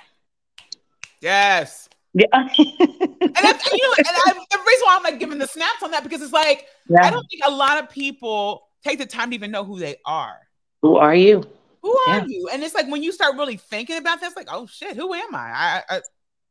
[1.20, 1.88] Yes.
[2.12, 2.24] Yeah.
[2.32, 5.92] and that's you know, and I, the reason why I'm like giving the snaps on
[5.92, 7.06] that because it's like yeah.
[7.06, 9.96] I don't think a lot of people take the time to even know who they
[10.04, 10.38] are.
[10.82, 11.44] Who are you?
[11.82, 12.24] Who are yeah.
[12.26, 12.48] you?
[12.52, 15.34] And it's like when you start really thinking about this, like, oh shit, who am
[15.34, 15.38] I?
[15.38, 16.00] I I,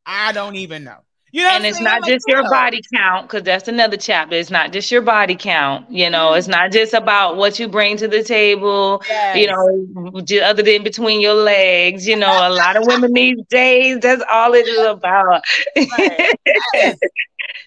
[0.06, 1.00] I don't even know.
[1.32, 4.36] You know and it's not just your body count, because that's another chapter.
[4.36, 5.90] It's not just your body count.
[5.90, 6.40] You know, mm-hmm.
[6.40, 9.02] it's not just about what you bring to the table.
[9.08, 9.38] Yes.
[9.38, 12.08] You know, other than between your legs.
[12.08, 15.44] You know, a lot of women these days, that's all it is about.
[15.76, 16.38] Right.
[16.74, 16.98] Yes.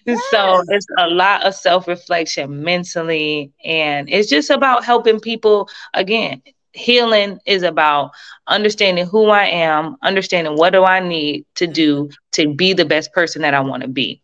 [0.05, 0.21] Yes.
[0.31, 6.41] So it's a lot of self reflection mentally, and it's just about helping people again
[6.73, 8.11] healing is about
[8.47, 13.13] understanding who I am, understanding what do I need to do to be the best
[13.13, 14.22] person that I want to be.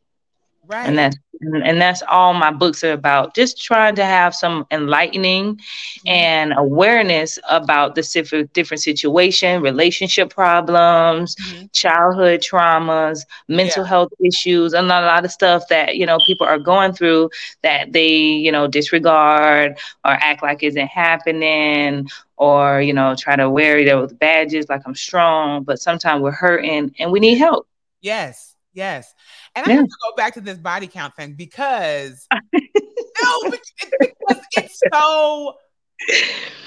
[0.69, 0.87] Right.
[0.87, 3.33] And that's and that's all my books are about.
[3.33, 6.07] Just trying to have some enlightening mm-hmm.
[6.07, 11.65] and awareness about the different different situation, relationship problems, mm-hmm.
[11.73, 13.89] childhood traumas, mental yeah.
[13.89, 17.31] health issues, and a lot of stuff that you know people are going through
[17.63, 19.71] that they you know disregard
[20.05, 24.93] or act like isn't happening or you know try to wear those badges like I'm
[24.93, 27.67] strong, but sometimes we're hurting and we need help.
[28.01, 29.15] Yes, yes.
[29.55, 34.81] And I have to go back to this body count thing because no, because it's
[34.91, 35.55] so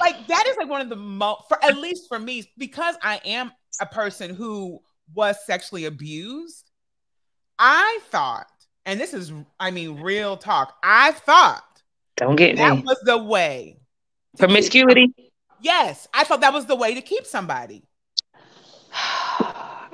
[0.01, 3.21] like that is like one of the most for at least for me because I
[3.25, 4.81] am a person who
[5.15, 6.71] was sexually abused.
[7.59, 8.51] I thought,
[8.87, 10.77] and this is I mean real talk.
[10.83, 11.65] I thought
[12.17, 12.83] don't get that me.
[12.83, 13.79] was the way
[14.39, 15.15] promiscuity.
[15.61, 17.85] Yes, I thought that was the way to keep somebody.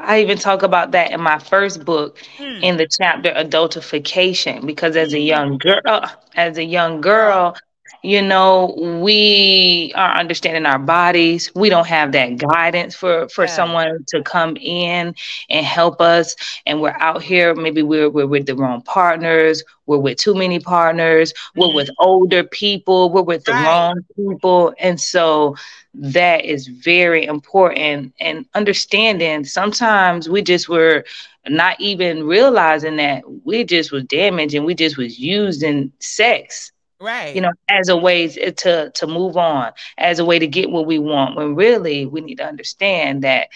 [0.08, 2.62] I even talk about that in my first book mm.
[2.64, 6.02] in the chapter adultification because as a young girl,
[6.34, 7.56] as a young girl,
[8.02, 11.50] you know we are understanding our bodies.
[11.54, 13.50] We don't have that guidance for for yeah.
[13.50, 15.14] someone to come in
[15.50, 16.36] and help us.
[16.66, 20.60] And we're out here maybe we're, we're with the wrong partners we're with too many
[20.60, 21.60] partners mm-hmm.
[21.60, 24.74] we're with older people we're with the wrong people.
[24.78, 25.56] And so
[25.94, 28.14] that is very important.
[28.20, 31.04] And understanding sometimes we just were
[31.48, 37.34] not even realizing that we just was damaged and we just was using sex right.
[37.34, 40.86] you know as a way to to move on as a way to get what
[40.86, 43.48] we want when really we need to understand that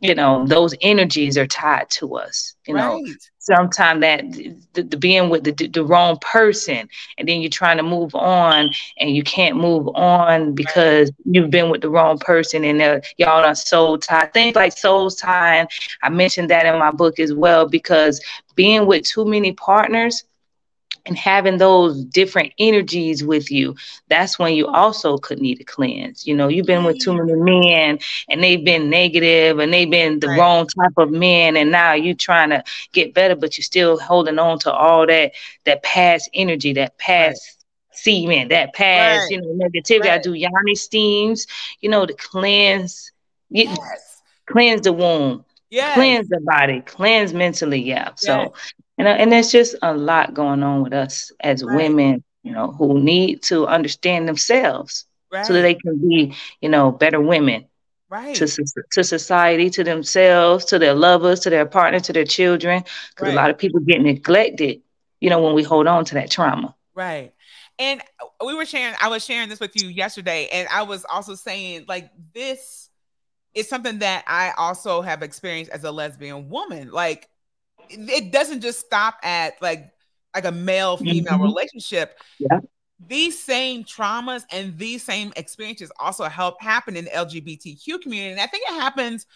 [0.00, 3.02] you know those energies are tied to us you right.
[3.02, 3.14] know
[3.46, 7.82] sometimes that the, the, being with the, the wrong person and then you're trying to
[7.82, 8.68] move on
[8.98, 13.44] and you can't move on because you've been with the wrong person and uh, y'all
[13.44, 15.68] are soul tied things like soul tying.
[16.02, 18.20] I mentioned that in my book as well because
[18.56, 20.24] being with too many partners
[21.06, 23.76] and having those different energies with you,
[24.08, 26.26] that's when you also could need a cleanse.
[26.26, 30.20] You know, you've been with too many men and they've been negative and they've been
[30.20, 30.38] the right.
[30.38, 34.38] wrong type of men, and now you're trying to get better, but you're still holding
[34.38, 35.32] on to all that
[35.64, 37.96] that past energy, that past right.
[37.96, 39.30] semen, that past, right.
[39.30, 40.10] you know, negativity.
[40.10, 41.46] I do yoni steams,
[41.80, 43.12] you know, to cleanse,
[43.48, 43.78] yes.
[44.46, 45.44] cleanse the womb.
[45.68, 45.94] Yeah.
[45.94, 47.82] Cleanse the body, cleanse mentally.
[47.82, 48.12] Yeah.
[48.14, 48.50] So yes
[48.98, 51.76] and uh, and there's just a lot going on with us as right.
[51.76, 55.44] women, you know, who need to understand themselves right.
[55.44, 57.66] so that they can be, you know, better women.
[58.08, 58.36] Right.
[58.36, 58.46] To,
[58.92, 62.84] to society, to themselves, to their lovers, to their partner, to their children.
[63.10, 63.32] Because right.
[63.32, 64.80] a lot of people get neglected,
[65.18, 66.76] you know, when we hold on to that trauma.
[66.94, 67.34] Right.
[67.80, 71.04] And uh, we were sharing, I was sharing this with you yesterday, and I was
[71.04, 72.90] also saying, like, this
[73.54, 76.92] is something that I also have experienced as a lesbian woman.
[76.92, 77.28] Like,
[77.90, 79.90] it doesn't just stop at like
[80.34, 81.42] like a male female mm-hmm.
[81.42, 82.18] relationship.
[82.38, 82.60] Yeah.
[83.06, 88.32] These same traumas and these same experiences also help happen in the LGBTQ community.
[88.32, 89.26] And I think it happens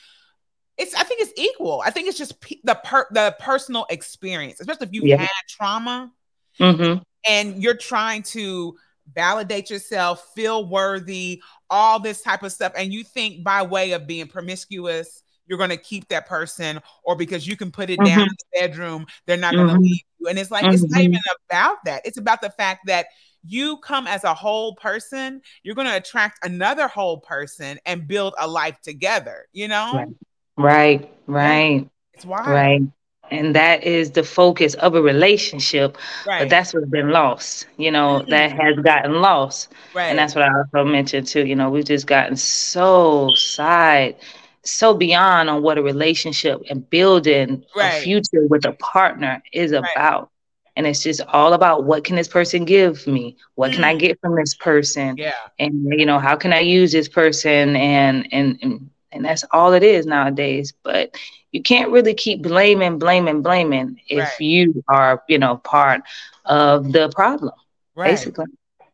[0.81, 1.83] it's I think it's equal.
[1.85, 5.19] I think it's just the per, the personal experience, especially if you've yeah.
[5.19, 6.11] had trauma
[6.59, 7.03] mm-hmm.
[7.29, 8.77] and you're trying to
[9.15, 14.07] validate yourself, feel worthy, all this type of stuff, and you think by way of
[14.07, 18.07] being promiscuous, you're going to keep that person, or because you can put it mm-hmm.
[18.07, 19.83] down in the bedroom, they're not going to mm-hmm.
[19.83, 20.29] leave you.
[20.29, 21.01] And it's like it's not mm-hmm.
[21.01, 22.07] even about that.
[22.07, 23.07] It's about the fact that
[23.45, 28.35] you come as a whole person, you're going to attract another whole person and build
[28.39, 29.47] a life together.
[29.53, 29.93] You know.
[29.93, 30.09] Right.
[30.57, 31.91] Right, right.
[32.13, 32.49] It's wild.
[32.49, 32.83] Right.
[33.31, 35.97] And that is the focus of a relationship.
[36.27, 36.41] Right.
[36.41, 38.31] But that's what's been lost, you know, mm-hmm.
[38.31, 39.73] that has gotten lost.
[39.95, 40.07] Right.
[40.07, 41.47] And that's what I also mentioned too.
[41.47, 44.17] You know, we've just gotten so side,
[44.65, 47.95] so beyond on what a relationship and building right.
[47.95, 49.85] a future with a partner is right.
[49.95, 50.31] about.
[50.77, 53.37] And it's just all about what can this person give me?
[53.57, 53.75] What mm.
[53.75, 53.99] can I mm.
[53.99, 55.17] get from this person?
[55.17, 55.33] Yeah.
[55.59, 59.73] And you know, how can I use this person and and, and and that's all
[59.73, 60.73] it is nowadays.
[60.83, 61.17] But
[61.53, 64.41] you can't really keep blaming, blaming, blaming if right.
[64.41, 66.03] you are, you know, part
[66.45, 67.55] of the problem,
[67.95, 68.11] right.
[68.11, 68.47] basically.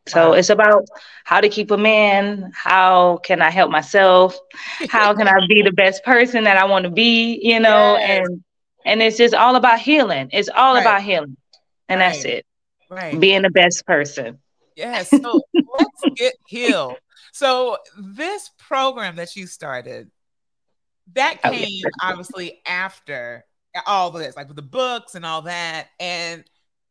[0.07, 0.33] So wow.
[0.33, 0.85] it's about
[1.23, 2.51] how to keep a man.
[2.53, 4.37] How can I help myself?
[4.89, 7.39] How can I be the best person that I want to be?
[7.41, 8.27] You know, yes.
[8.27, 8.43] and
[8.85, 10.29] and it's just all about healing.
[10.31, 10.81] It's all right.
[10.81, 11.37] about healing,
[11.89, 12.13] and right.
[12.13, 12.45] that's it.
[12.89, 14.39] Right, being the best person.
[14.75, 15.09] Yes.
[15.09, 16.95] So let's get healed.
[17.33, 20.09] So this program that you started,
[21.13, 23.45] that oh, came obviously after
[23.85, 25.87] all this, like with the books and all that.
[25.99, 26.43] And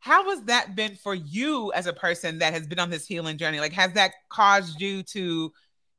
[0.06, 3.36] how has that been for you as a person that has been on this healing
[3.36, 3.58] journey?
[3.58, 5.52] Like, has that caused you to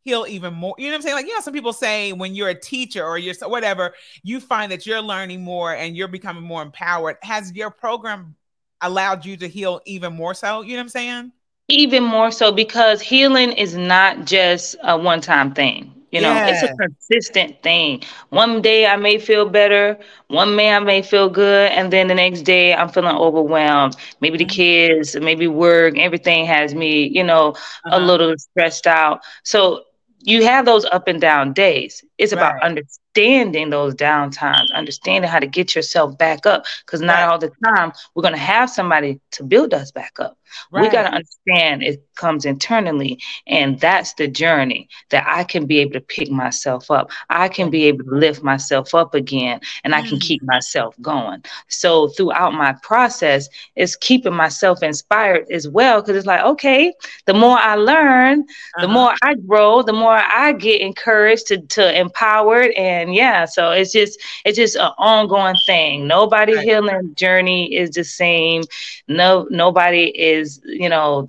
[0.06, 0.76] heal even more?
[0.78, 1.16] You know what I'm saying?
[1.16, 3.94] Like, you know, some people say when you're a teacher or you're whatever,
[4.24, 7.18] you find that you're learning more and you're becoming more empowered.
[7.22, 8.36] Has your program
[8.80, 10.62] allowed you to heal even more so?
[10.62, 11.32] You know what I'm saying?
[11.70, 15.94] even more so because healing is not just a one time thing.
[16.12, 16.48] You know, yeah.
[16.48, 18.04] it's a consistent thing.
[18.30, 22.16] One day I may feel better, one day I may feel good, and then the
[22.16, 23.96] next day I'm feeling overwhelmed.
[24.22, 24.56] Maybe the mm-hmm.
[24.56, 27.98] kids, maybe work, everything has me, you know, uh-huh.
[27.98, 29.22] a little stressed out.
[29.44, 29.84] So
[30.24, 32.04] you have those up and down days.
[32.18, 32.40] It's right.
[32.40, 36.66] about understanding those downtimes, understanding how to get yourself back up.
[36.86, 37.30] Because not right.
[37.30, 40.38] all the time we're going to have somebody to build us back up.
[40.72, 40.84] Right.
[40.84, 43.20] We got to understand it comes internally.
[43.48, 47.12] And that's the journey that I can be able to pick myself up.
[47.30, 50.48] I can be able to lift myself up again and I can keep mm.
[50.48, 51.44] myself going.
[51.68, 56.02] So throughout my process, it's keeping myself inspired as well.
[56.02, 56.94] Cause it's like, okay,
[57.26, 58.82] the more I learn, uh-huh.
[58.82, 62.72] the more I grow, the more I get encouraged to, to empowered.
[62.72, 66.08] And yeah, so it's just, it's just an ongoing thing.
[66.08, 66.66] Nobody right.
[66.66, 68.64] healing journey is the same.
[69.08, 71.28] No, nobody is you know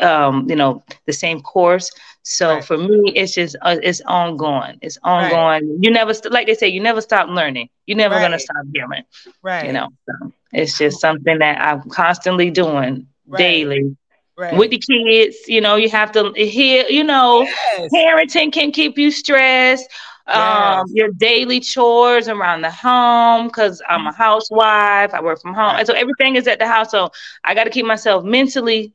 [0.00, 1.90] um, you know the same course.
[2.24, 2.64] So right.
[2.64, 4.78] for me, it's just uh, it's ongoing.
[4.80, 5.36] It's ongoing.
[5.36, 5.62] Right.
[5.80, 7.68] You never st- like they say, you never stop learning.
[7.86, 8.22] You're never right.
[8.22, 9.02] gonna stop healing.
[9.42, 9.66] Right.
[9.66, 13.96] You know, so it's just something that I'm constantly doing daily.
[14.36, 14.56] Right.
[14.56, 17.92] With the kids, you know, you have to hear, you know, yes.
[17.92, 19.88] parenting can keep you stressed.
[20.26, 20.78] Um, yes.
[20.78, 24.22] Um, your daily chores around the home because I'm a mm-hmm.
[24.22, 25.12] housewife.
[25.12, 25.80] I work from home, right.
[25.80, 26.90] and so everything is at the house.
[26.90, 27.10] So
[27.44, 28.94] I got to keep myself mentally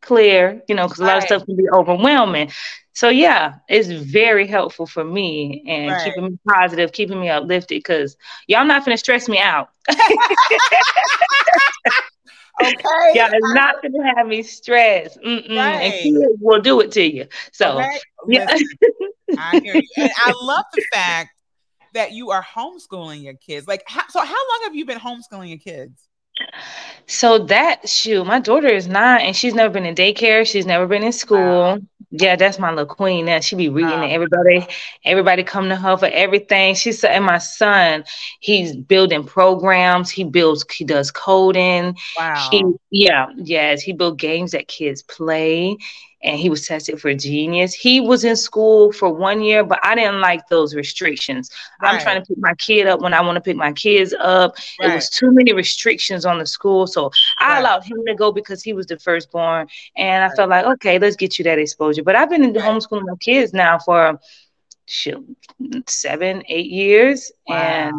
[0.00, 1.18] clear, you know, because a lot right.
[1.18, 2.50] of stuff can be overwhelming.
[2.92, 6.04] So yeah, it's very helpful for me and right.
[6.04, 7.78] keeping me positive, keeping me uplifted.
[7.78, 9.70] Because y'all not gonna stress me out.
[12.62, 13.12] okay.
[13.14, 15.18] Y'all is not um, gonna have me stressed.
[15.24, 15.48] Right.
[15.48, 17.26] And kids will do it to you.
[17.52, 17.78] So
[18.26, 18.46] yeah.
[19.38, 19.82] I hear you.
[19.96, 21.30] And I love the fact
[21.94, 23.66] that you are homeschooling your kids.
[23.66, 26.07] Like, how, so how long have you been homeschooling your kids?
[27.06, 30.46] So that shoe, my daughter is nine and she's never been in daycare.
[30.46, 31.38] She's never been in school.
[31.38, 31.78] Wow.
[32.10, 33.26] Yeah, that's my little queen.
[33.26, 34.06] Now she be reading wow.
[34.06, 34.66] to everybody.
[35.04, 36.74] Everybody come to her for everything.
[36.74, 38.04] She's and my son,
[38.40, 40.10] he's building programs.
[40.10, 41.96] He builds, he does coding.
[42.18, 42.48] Wow.
[42.50, 45.76] He, yeah, yes, he built games that kids play
[46.22, 47.72] and he was tested for genius.
[47.74, 51.50] He was in school for one year, but I didn't like those restrictions.
[51.80, 51.94] Right.
[51.94, 54.56] I'm trying to pick my kid up when I want to pick my kids up.
[54.80, 54.90] Right.
[54.90, 56.86] It was too many restrictions on the school.
[56.86, 57.58] So I right.
[57.60, 59.68] allowed him to go because he was the firstborn.
[59.96, 62.02] And I felt like, okay, let's get you that exposure.
[62.02, 64.18] But I've been in homeschooling my kids now for
[64.86, 65.24] shoot,
[65.86, 67.30] seven, eight years.
[67.46, 67.56] Wow.
[67.56, 67.94] And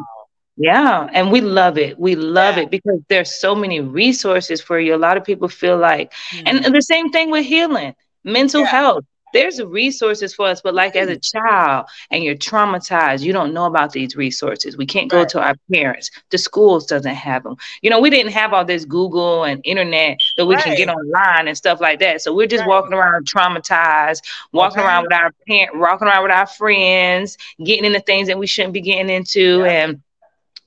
[0.62, 1.98] Yeah, and we love it.
[1.98, 2.64] We love Yeah.
[2.64, 4.94] it because there's so many resources for you.
[4.94, 6.12] A lot of people feel like,
[6.46, 6.74] and Mhm.
[6.74, 8.68] the same thing with healing, mental Yeah.
[8.68, 9.06] health.
[9.32, 11.38] There's resources for us, but like as a mm-hmm.
[11.48, 14.76] child and you're traumatized, you don't know about these resources.
[14.76, 15.30] We can't go Right.
[15.30, 16.10] to our parents.
[16.32, 17.56] The schools doesn't have them.
[17.84, 21.48] You know, we didn't have all this Google and internet that we can get online
[21.48, 22.22] and stuff like that.
[22.24, 22.70] So we're just Right.
[22.70, 25.14] walking around traumatized, walking around mm-hmm.
[25.14, 28.82] with our parent, walking around with our friends, getting into things that we shouldn't be
[28.82, 29.66] getting into, Yeah.
[29.84, 30.02] and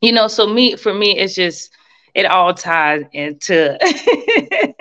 [0.00, 1.70] you know so me for me it's just
[2.14, 3.78] it all ties into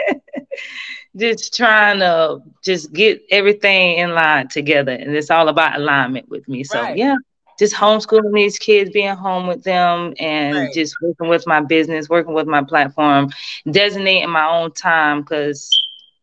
[1.17, 6.47] just trying to just get everything in line together and it's all about alignment with
[6.47, 6.95] me so Right.
[6.95, 7.15] yeah
[7.60, 10.71] just homeschooling these kids being home with them and Right.
[10.71, 13.30] just working with my business working with my platform
[13.69, 15.78] designating my own time because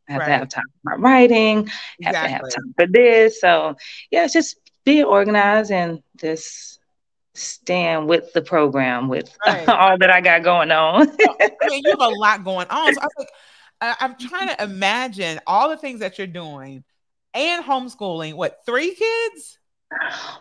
[0.09, 1.68] I have to have time for my writing,
[2.03, 3.40] have to have time for this.
[3.40, 3.77] So
[4.11, 6.79] yeah, it's just being organized and just
[7.35, 9.68] stand with the program with Right.
[9.68, 11.09] all that I got going on.
[11.62, 12.92] I mean, you have a lot going on.
[12.92, 13.31] So I was like,
[13.80, 16.84] I, I'm trying to imagine all the things that you're doing
[17.34, 18.34] and homeschooling.
[18.34, 19.58] What, three kids?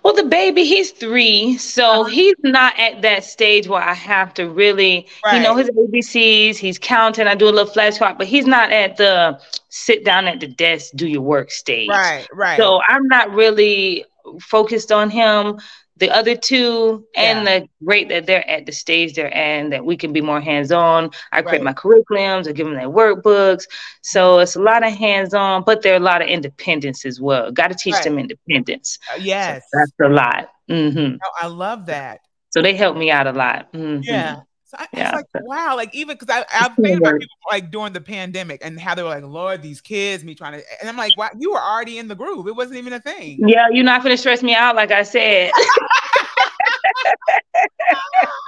[0.04, 2.04] well, the baby, he's three, so Uh-huh.
[2.04, 6.78] he's not at that stage where I have to really, you know, his ABCs, he's
[6.80, 10.47] counting, I do a little flashcard, but he's not at the sit down at the
[10.47, 11.89] desk, do your work stage.
[11.89, 12.60] Right, right.
[12.60, 14.06] So I'm not really
[14.41, 15.60] focused on him.
[15.98, 19.98] The other two, and the rate that they're at the stage they're in, that we
[19.98, 21.12] can be more hands on.
[21.32, 21.64] I create Right.
[21.64, 23.64] my curriculums, I give them their workbooks.
[24.02, 27.20] So it's a lot of hands on, but there are a lot of independence as
[27.20, 27.52] well.
[27.52, 28.04] Got to teach Right.
[28.04, 29.00] them independence.
[29.10, 29.64] Uh, So yes.
[29.74, 30.50] that's a lot.
[30.70, 32.20] hmm Oh, I love that.
[32.52, 33.72] So they help me out a lot.
[33.74, 34.04] Mhm.
[34.04, 34.42] Yeah.
[34.68, 35.06] So I, Yeah.
[35.06, 38.60] it's like, wow, like even because I, I'm thinking about people like during the pandemic
[38.62, 41.30] and how they were like, Lord, these kids, me trying to, and I'm like, wow,
[41.40, 42.48] you were already in the groove.
[42.48, 43.48] It wasn't even a thing.
[43.48, 45.52] Yeah, you're not gonna stress me out, like I said.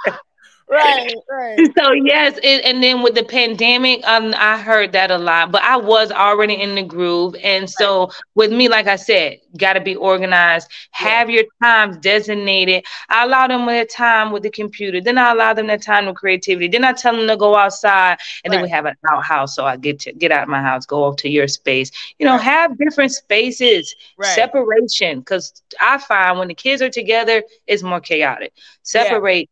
[0.70, 1.66] Right, right.
[1.78, 5.62] so yes, it, and then with the pandemic, um, I heard that a lot, but
[5.62, 9.80] I was already in the groove, and so with me, like I said, got to
[9.80, 10.68] be organized.
[10.92, 12.84] Have your times designated.
[13.08, 15.00] I allow them their time with the computer.
[15.00, 16.68] Then I allow them their time with creativity.
[16.68, 19.54] Then I tell them to go outside, and then we have an outhouse.
[19.54, 21.90] So I get to get out of my house, go up to your space.
[22.18, 22.42] You know, Right.
[22.42, 24.28] have different spaces, Right.
[24.28, 25.20] separation.
[25.20, 28.52] Because I find when the kids are together, it's more chaotic.
[28.82, 29.50] Separate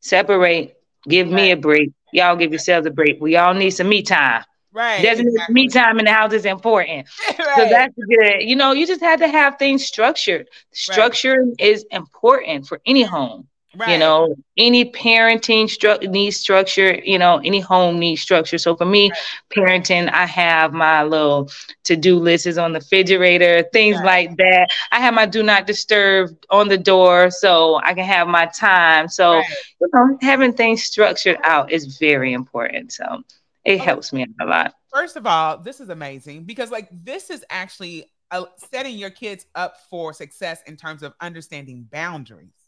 [0.00, 0.76] separate,
[1.08, 1.92] give me a break.
[2.12, 3.20] Y'all give yourselves a break.
[3.20, 4.44] We all need some me time.
[4.72, 5.02] Right.
[5.02, 5.54] Doesn't exactly.
[5.54, 7.08] me time in the house is important.
[7.56, 8.42] So that's good.
[8.42, 10.48] You know, you just have to have things structured.
[10.72, 13.48] Structure is important for any home.
[13.74, 13.92] Right.
[13.92, 18.58] You know, any parenting stru- needs structure, you know, any home needs structure.
[18.58, 19.10] So for me,
[19.54, 21.48] parenting, I have my little
[21.84, 24.02] to-do list is on the refrigerator, things Right.
[24.02, 24.68] like that.
[24.92, 29.08] I have my do not disturb on the door so I can have my time.
[29.08, 29.56] So, Right.
[29.80, 32.92] you know, having things structured out is very important.
[32.92, 33.22] So
[33.64, 33.80] it Okay.
[33.80, 34.74] helps me a lot.
[34.92, 39.46] First of all, this is amazing because like this is actually uh, setting your kids
[39.54, 42.59] up for success in terms of understanding boundaries.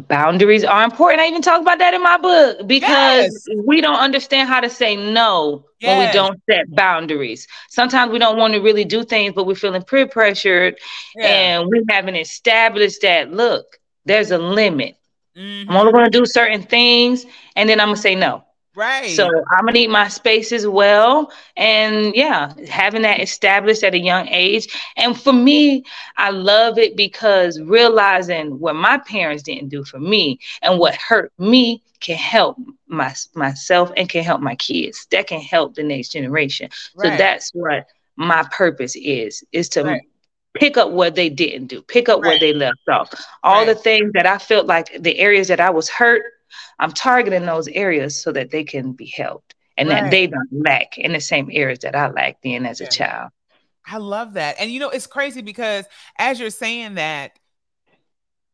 [0.00, 1.20] Boundaries are important.
[1.20, 3.46] I even talk about that in my book because Yes.
[3.64, 7.46] we don't understand how to say no when we don't set boundaries.
[7.68, 10.76] Sometimes we don't want to really do things, but we're feeling peer pressured
[11.14, 11.26] Yeah.
[11.26, 13.64] and we haven't established that look,
[14.04, 14.96] there's a limit.
[15.36, 15.66] Mhm.
[15.68, 18.44] I'm only going to do certain things and then I'm going to say no.
[18.76, 19.10] Right.
[19.10, 21.32] So I'm gonna need my space as well.
[21.56, 24.68] And yeah, having that established at a young age.
[24.96, 25.84] And for me,
[26.16, 31.32] I love it because realizing what my parents didn't do for me and what hurt
[31.38, 35.06] me can help my myself and can help my kids.
[35.10, 36.70] That can help the next generation.
[36.98, 37.86] So that's what
[38.16, 40.02] my purpose is, is to Right.
[40.58, 42.28] pick up what they didn't do, pick up Right.
[42.28, 43.12] where they left off.
[43.42, 46.22] All the things that I felt like the areas that I was hurt,
[46.78, 50.02] I'm targeting those areas so that they can be helped and Right.
[50.04, 53.30] that they don't lack in the same areas that I lacked in as a child.
[53.86, 54.56] I love that.
[54.58, 55.84] And you know, it's crazy because
[56.18, 57.38] as you're saying that,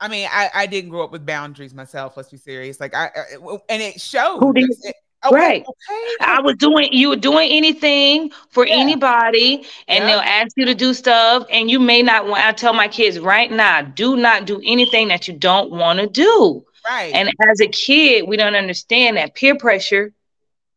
[0.00, 2.16] I mean, I, I didn't grow up with boundaries myself.
[2.16, 2.80] Let's be serious.
[2.80, 4.40] Like I, I and it shows.
[4.40, 5.62] Who did- It- oh, okay, Right.
[5.62, 6.10] Okay.
[6.20, 8.74] I was doing you were doing anything for Yeah.
[8.74, 10.06] anybody and Yeah.
[10.06, 13.20] they'll ask you to do stuff and you may not want I tell my kids
[13.20, 16.64] right now, do not do anything that you don't want to do.
[16.88, 17.12] Right.
[17.14, 20.12] And as a kid, we don't understand that peer pressure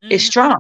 [0.10, 0.28] is Mhm.
[0.28, 0.56] strong.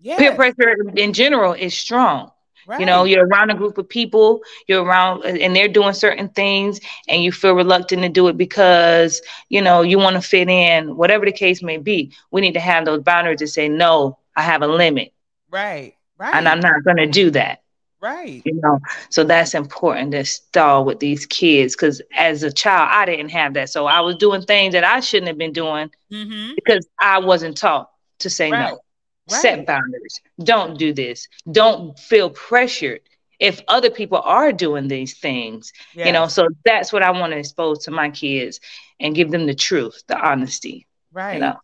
[0.00, 2.30] Yes, Peer pressure in general is strong.
[2.66, 2.80] right.
[2.80, 6.80] You know, you're around a group of people, you're around, and they're doing certain things,
[7.08, 10.96] and you feel reluctant to do it because, you know, you want to fit in,
[10.96, 12.12] whatever the case may be.
[12.30, 15.12] We need to have those boundaries to say, no, I have a limit,
[15.50, 15.94] right.
[16.18, 16.34] Right.
[16.34, 17.60] and I'm not going to do that.
[18.04, 18.42] Right.
[18.44, 23.06] You know, so that's important to start with these kids because as a child, I
[23.06, 23.70] didn't have that.
[23.70, 26.52] So I was doing things that I shouldn't have been doing mm-hmm.
[26.54, 28.72] because I wasn't taught to say right.
[28.72, 28.80] no.
[29.30, 29.40] Right.
[29.40, 30.20] Set boundaries.
[30.42, 31.28] Don't do this.
[31.50, 33.00] Don't feel pressured
[33.40, 35.72] if other people are doing these things.
[35.94, 38.60] You know, so that's what I want to expose to my kids
[39.00, 40.86] and give them the truth, the honesty.
[41.10, 41.34] Right.
[41.34, 41.56] You know,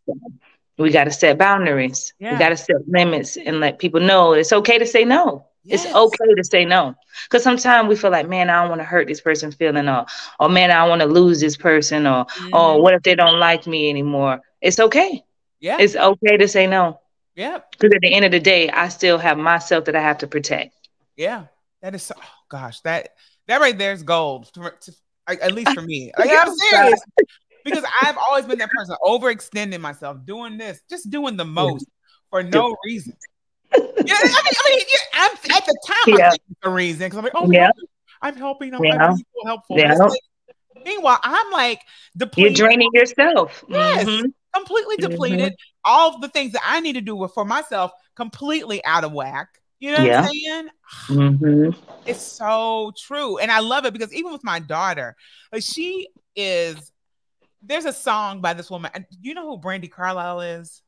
[0.79, 2.15] we got to set boundaries.
[2.19, 2.33] Yeah.
[2.33, 5.45] We got to set limits and let people know it's okay to say no.
[5.63, 5.85] Yes.
[5.85, 6.95] It's okay to say no.
[7.25, 10.07] Because sometimes we feel like, man, I don't want to hurt this person feeling or
[10.39, 12.55] or man, I don't want to lose this person or mm-hmm.
[12.55, 14.41] or what if they don't like me anymore?
[14.61, 15.23] It's okay.
[15.61, 15.77] Yeah.
[15.79, 17.01] It's okay to say no.
[17.35, 17.59] Yeah.
[17.71, 20.27] Because at the end of the day, I still have myself that I have to
[20.27, 20.75] protect.
[21.17, 21.45] Yeah.
[21.83, 23.11] That is so oh gosh, that
[23.47, 24.53] that right there is gold.
[24.55, 24.93] To, to,
[25.29, 26.13] at least for me.
[26.19, 27.01] Like I'm serious.
[27.65, 31.87] because I've always been that person overextending myself, doing this, just doing the most
[32.31, 33.15] for no reason.
[33.77, 36.31] Yeah, I mean, I mean, yeah, I'm at the time yeah.
[36.31, 37.71] I'm the reason because I'm like, oh yeah,
[38.23, 39.11] I'm helping, I'm, yeah.
[39.11, 39.79] I'm helpful.
[39.79, 39.95] Yeah.
[39.95, 40.21] Like,
[40.85, 41.81] meanwhile, I'm like
[42.17, 42.59] depleted.
[42.59, 43.65] You're draining yourself.
[43.69, 44.27] Yes, mm-hmm.
[44.55, 45.53] completely depleted.
[45.53, 45.81] Mm-hmm.
[45.85, 49.49] All the things that I need to do for myself completely out of whack.
[49.79, 50.21] You know yeah.
[50.23, 50.69] what I'm saying?
[51.09, 51.71] Mm-hmm.
[52.05, 53.39] It's so true.
[53.39, 55.15] And I love it because even with my daughter,
[55.53, 56.91] like she is
[57.63, 58.91] there's a song by this woman.
[58.95, 60.83] Do you know who Brandi Carlile is?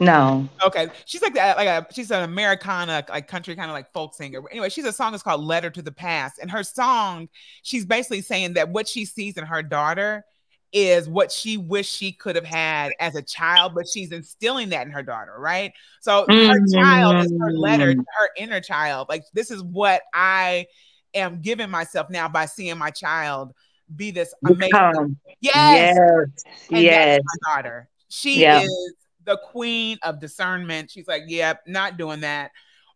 [0.00, 0.48] No.
[0.64, 0.88] Okay.
[1.04, 4.42] She's like that, like a she's an Americana, like country kind of like folk singer.
[4.50, 6.38] Anyway, she's a song is called Letter to the Past.
[6.40, 7.28] And her song,
[7.62, 10.24] she's basically saying that what she sees in her daughter
[10.72, 14.86] is what she wished she could have had as a child, but she's instilling that
[14.86, 15.72] in her daughter, right?
[16.00, 16.50] So mm-hmm.
[16.50, 19.08] her child is her letter, to her inner child.
[19.10, 20.66] Like this is what I
[21.12, 23.52] am giving myself now by seeing my child
[23.94, 24.70] be this amazing.
[24.70, 25.16] Become.
[25.40, 25.96] Yes.
[25.98, 26.44] Yes.
[26.70, 27.20] And yes.
[27.22, 27.88] my daughter.
[28.08, 28.60] She yeah.
[28.60, 28.94] is
[29.30, 30.90] the queen of discernment.
[30.90, 32.50] She's like, yep, yeah, not doing that.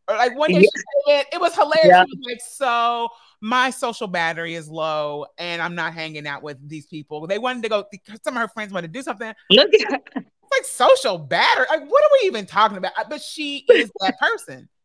[0.09, 0.61] Or like one day yeah.
[0.61, 0.69] she
[1.07, 1.87] said it, it was hilarious.
[1.87, 2.05] Yeah.
[2.05, 3.09] She was like, so
[3.41, 7.27] my social battery is low and I'm not hanging out with these people.
[7.27, 7.85] They wanted to go,
[8.23, 9.33] some of her friends wanted to do something.
[9.51, 11.67] Look at it's like social battery.
[11.71, 12.93] Like, what are we even talking about?
[12.99, 14.69] Uh, but she is that person.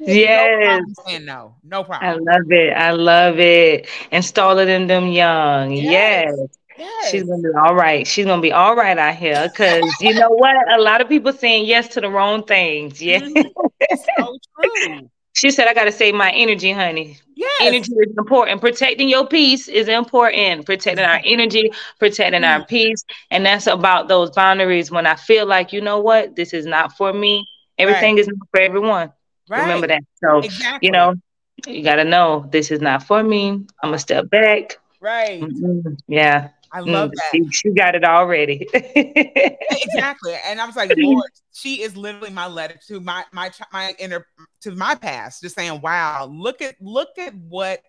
[0.00, 0.82] Yes.
[0.84, 1.54] No saying no.
[1.62, 2.10] No problem.
[2.10, 2.72] I love it.
[2.72, 3.88] I love it.
[4.10, 5.70] Install it in them young.
[5.70, 6.34] Yes.
[6.36, 6.58] yes.
[6.80, 7.10] Yes.
[7.10, 8.06] She's gonna be all right.
[8.06, 10.56] She's gonna be all right out here because you know what?
[10.72, 13.02] A lot of people saying yes to the wrong things.
[13.02, 13.96] Yeah, mm-hmm.
[14.16, 15.10] so true.
[15.32, 17.16] She said, I got to save my energy, honey.
[17.36, 17.60] Yes.
[17.62, 18.60] Energy is important.
[18.60, 20.66] Protecting your peace is important.
[20.66, 22.60] Protecting our energy, protecting mm-hmm.
[22.60, 23.04] our peace.
[23.30, 26.96] And that's about those boundaries when I feel like, you know what, this is not
[26.96, 27.46] for me.
[27.78, 28.20] Everything right.
[28.20, 29.12] is not for everyone.
[29.48, 29.62] Right.
[29.62, 30.02] Remember that.
[30.22, 30.88] So, exactly.
[30.88, 31.14] you know,
[31.66, 33.64] you got to know this is not for me.
[33.82, 34.78] I'm to step back.
[35.00, 35.40] Right.
[35.40, 35.94] Mm-hmm.
[36.08, 36.48] Yeah.
[36.72, 37.30] I love mm, that.
[37.32, 38.68] She, she, got it already.
[38.72, 40.34] exactly.
[40.46, 44.26] And I was like, Lord, she is literally my letter to my my my inner
[44.62, 47.82] to my past, just saying, wow, look at look at what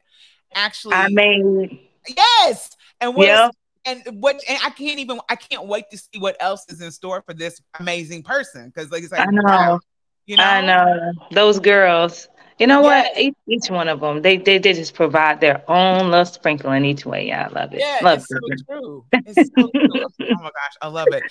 [0.56, 2.72] actually I mean yes.
[3.00, 3.50] And what yeah.
[3.86, 6.92] and what and I can't even I can't wait to see what else is in
[6.92, 8.72] store for this amazing person.
[8.74, 9.42] Because like it's like I know.
[9.44, 9.80] Wow,
[10.26, 12.28] you know, I know those girls.
[12.62, 13.10] You know yes.
[13.16, 13.18] what?
[13.20, 16.86] Each, each, one of them, they, they they just provide their own little sprinkle in
[16.86, 17.26] each way.
[17.26, 17.80] Yeah, I love it.
[17.80, 18.38] Yeah, love it's it.
[18.68, 19.06] so true.
[19.26, 20.06] It's so true.
[20.30, 21.24] Oh my gosh, I love it.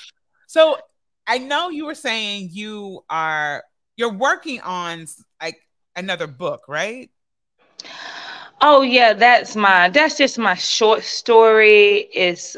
[0.48, 0.76] So
[1.28, 3.62] I know you were saying you are
[3.96, 5.06] you're working on
[5.40, 5.60] like
[5.94, 7.10] another book, right?
[8.60, 12.08] Oh yeah, that's my that's just my short story.
[12.12, 12.56] It's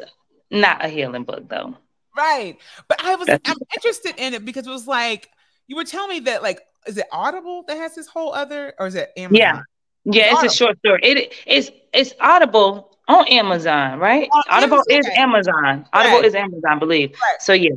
[0.50, 1.76] not a healing book though.
[2.16, 2.56] Right.
[2.88, 5.28] But I was that's I'm interested in it because it was like
[5.66, 8.86] you were telling me that like is it Audible that has this whole other, or
[8.86, 9.36] is it Amazon?
[9.36, 9.62] Yeah,
[10.04, 11.00] yeah, it's, it's a short story.
[11.02, 14.28] It is it's Audible on Amazon, right?
[14.32, 15.12] On Audible Amazon.
[15.12, 15.86] is Amazon.
[15.92, 16.24] Audible right.
[16.24, 17.10] is Amazon, I believe.
[17.10, 17.40] Right.
[17.40, 17.70] So yeah,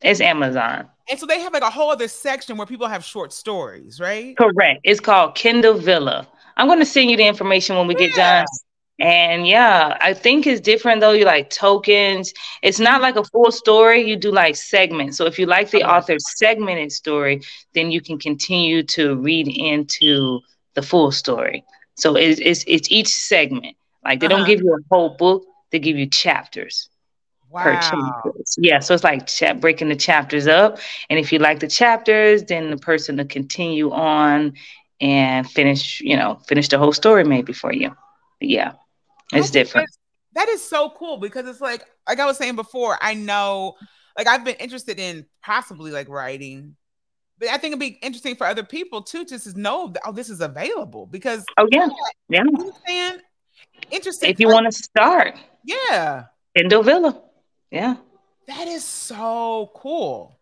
[0.00, 0.88] it's Amazon.
[1.08, 4.36] And so they have like a whole other section where people have short stories, right?
[4.36, 4.80] Correct.
[4.82, 6.26] It's called Kindle Vella.
[6.56, 8.06] I'm going to send you the information when we yeah.
[8.06, 8.46] get done
[8.98, 11.12] and yeah, I think it's different though.
[11.12, 12.32] You like tokens.
[12.62, 14.08] It's not like a full story.
[14.08, 15.18] You do like segments.
[15.18, 17.42] So if you like the author's segmented story,
[17.74, 20.40] then you can continue to read into
[20.74, 21.62] the full story.
[21.96, 23.76] So it's it's, it's each segment.
[24.02, 24.36] Like they uh-huh.
[24.36, 25.44] don't give you a whole book.
[25.72, 26.88] They give you chapters.
[27.50, 28.22] Wow.
[28.58, 30.78] Yeah, so it's like cha- breaking the chapters up.
[31.08, 34.54] And if you like the chapters, then the person to continue on
[35.00, 37.94] and finish, you know, finish the whole story maybe for you.
[38.40, 38.72] But yeah.
[39.32, 39.88] It's different.
[40.34, 43.74] That is so cool because it's like, like I was saying before, I know,
[44.16, 46.76] like I've been interested in possibly like writing,
[47.38, 50.12] but I think it'd be interesting for other people too, just to know that oh,
[50.12, 51.88] this is available because oh yeah,
[52.28, 52.42] yeah,
[52.86, 53.16] yeah.
[53.90, 54.30] interesting.
[54.30, 56.24] If you want to start, yeah,
[56.56, 57.22] Kindle Vella,
[57.70, 57.96] yeah,
[58.46, 60.35] that is so cool.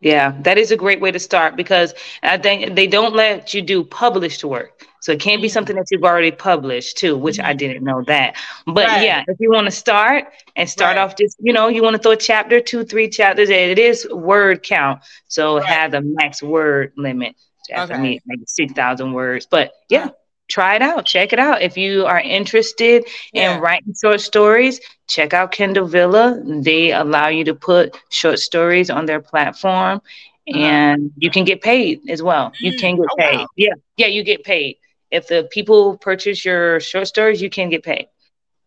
[0.00, 1.92] Yeah, that is a great way to start because
[2.22, 4.86] I think they don't let you do published work.
[5.00, 7.46] So it can't be something that you've already published too, which mm-hmm.
[7.46, 8.36] I didn't know that.
[8.66, 9.02] But right.
[9.02, 10.24] yeah, if you want to start
[10.56, 11.02] and start right.
[11.02, 13.78] off just, you know, you want to throw a chapter, two, three chapters, and it
[13.78, 15.02] is word count.
[15.28, 15.66] So right.
[15.66, 17.36] have the max word limit.
[17.72, 17.98] Okay.
[17.98, 19.46] me, like 6,000 words.
[19.46, 20.08] But yeah,
[20.50, 21.06] try it out.
[21.06, 21.62] Check it out.
[21.62, 23.54] If you are interested yeah.
[23.54, 26.42] in writing short stories, check out Kindle Vella.
[26.44, 30.02] They allow you to put short stories on their platform
[30.48, 30.58] uh-huh.
[30.58, 32.52] and you can get paid as well.
[32.60, 33.38] You can get oh, paid.
[33.38, 33.46] Wow.
[33.56, 33.74] Yeah.
[33.96, 34.76] Yeah, you get paid.
[35.10, 38.08] If the people purchase your short stories, you can get paid.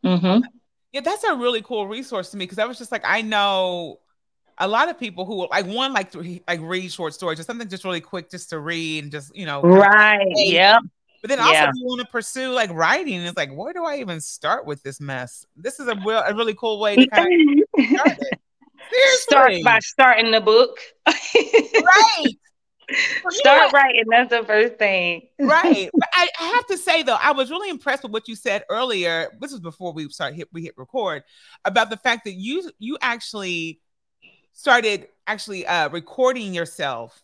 [0.03, 0.43] Mm-hmm.
[0.91, 3.99] Yeah, that's a really cool resource to me because I was just like, I know
[4.57, 7.67] a lot of people who like one like to like read short stories or something
[7.67, 10.81] just really quick just to read and just you know right yep
[11.23, 11.71] but then also, yeah.
[11.73, 14.99] you want to pursue like writing, it's like, where do I even start with this
[14.99, 15.45] mess?
[15.55, 19.19] This is a real, a really cool way to kind of start it.
[19.21, 20.77] Start by starting the book.
[21.07, 22.25] right.
[23.29, 23.69] Start yeah.
[23.73, 24.03] writing.
[24.09, 25.21] That's the first thing.
[25.39, 25.89] right.
[25.97, 28.65] But I, I, have to say though, I was really impressed with what you said
[28.69, 29.29] earlier.
[29.39, 31.23] This was before we start hit we hit record
[31.63, 33.79] about the fact that you you actually
[34.51, 37.22] started actually uh recording yourself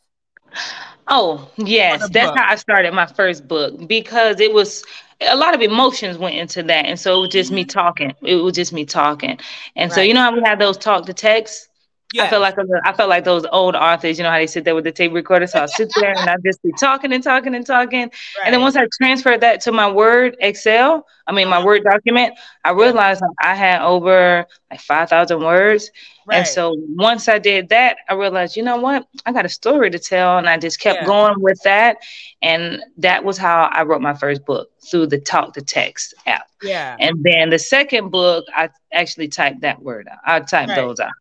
[1.08, 2.08] Oh, yes.
[2.10, 4.84] That's how I started my first book because it was
[5.22, 6.86] a lot of emotions went into that.
[6.86, 7.56] And so it was just mm-hmm.
[7.56, 8.14] me talking.
[8.22, 9.40] It was just me talking.
[9.76, 9.96] And right.
[9.96, 11.69] so, you know how we have those talk to text?
[12.14, 12.24] Yeah.
[12.24, 12.56] I felt like
[12.86, 15.14] I felt like those old authors, you know how they sit there with the tape
[15.14, 15.46] recorder.
[15.46, 18.02] So I sit there and I just be talking and talking and talking.
[18.02, 18.46] Right.
[18.46, 21.66] And then once I transferred that to my Word Excel, I mean my uh-huh.
[21.68, 22.34] Word document,
[22.66, 25.92] I realized I had over like five thousand words.
[26.26, 26.40] Right.
[26.40, 29.90] And so once I did that, I realized, you know what, I got a story
[29.90, 31.08] to tell, and I just kept yeah.
[31.08, 31.98] going with that.
[32.42, 36.48] And that was how I wrote my first book through the talk to text app.
[36.62, 36.98] Yeah.
[37.00, 40.20] And then the second book, I actually typed that word out.
[40.24, 40.76] I typed right.
[40.76, 41.12] those out.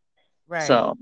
[0.49, 0.66] Right.
[0.66, 0.96] So,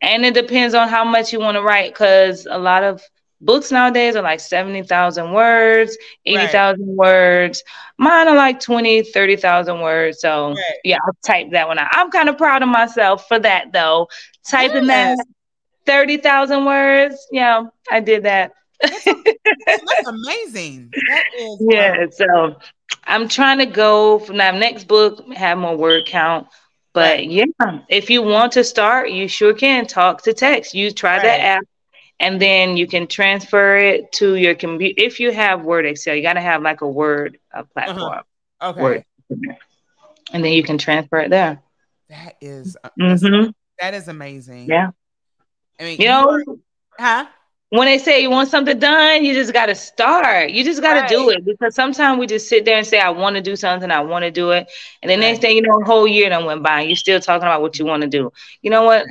[0.00, 3.02] and it depends on how much you want to write because a lot of
[3.40, 6.96] books nowadays are like 70,000 words, 80,000 right.
[6.96, 7.62] words.
[7.98, 10.20] Mine are like 20, 30,000 words.
[10.20, 10.56] So, right.
[10.84, 11.88] yeah, I'll type that one out.
[11.92, 14.08] I'm kind of proud of myself for that though.
[14.48, 15.18] Typing yes.
[15.18, 15.26] that
[15.86, 17.26] 30,000 words.
[17.30, 18.52] Yeah, I did that.
[18.80, 20.92] That's, that's amazing.
[21.08, 22.06] That is yeah.
[22.10, 22.56] So
[23.04, 26.48] I'm trying to go from that next book, have more word count.
[26.94, 27.44] But yeah,
[27.88, 30.74] if you want to start, you sure can talk to text.
[30.74, 31.22] You try right.
[31.24, 31.64] that app
[32.20, 34.94] and then you can transfer it to your computer.
[34.96, 37.64] If you have Word Excel, you got to have like a Word uh, uh-huh.
[37.74, 38.22] platform.
[38.60, 38.70] Uh-huh.
[38.70, 38.80] Okay.
[38.80, 39.04] Word.
[40.32, 41.60] And then you can transfer it there.
[42.08, 43.50] That is, mm-hmm.
[43.80, 44.68] that is amazing.
[44.68, 44.90] Yeah.
[45.80, 46.44] I mean, you know,
[46.96, 47.26] huh?
[47.74, 50.50] When they say you want something done, you just got to start.
[50.50, 51.08] You just got to right.
[51.08, 53.90] do it because sometimes we just sit there and say, I want to do something,
[53.90, 54.70] I want to do it.
[55.02, 55.20] And the right.
[55.20, 57.62] next thing you know, a whole year done went by and you're still talking about
[57.62, 58.32] what you want to do.
[58.62, 59.06] You know what?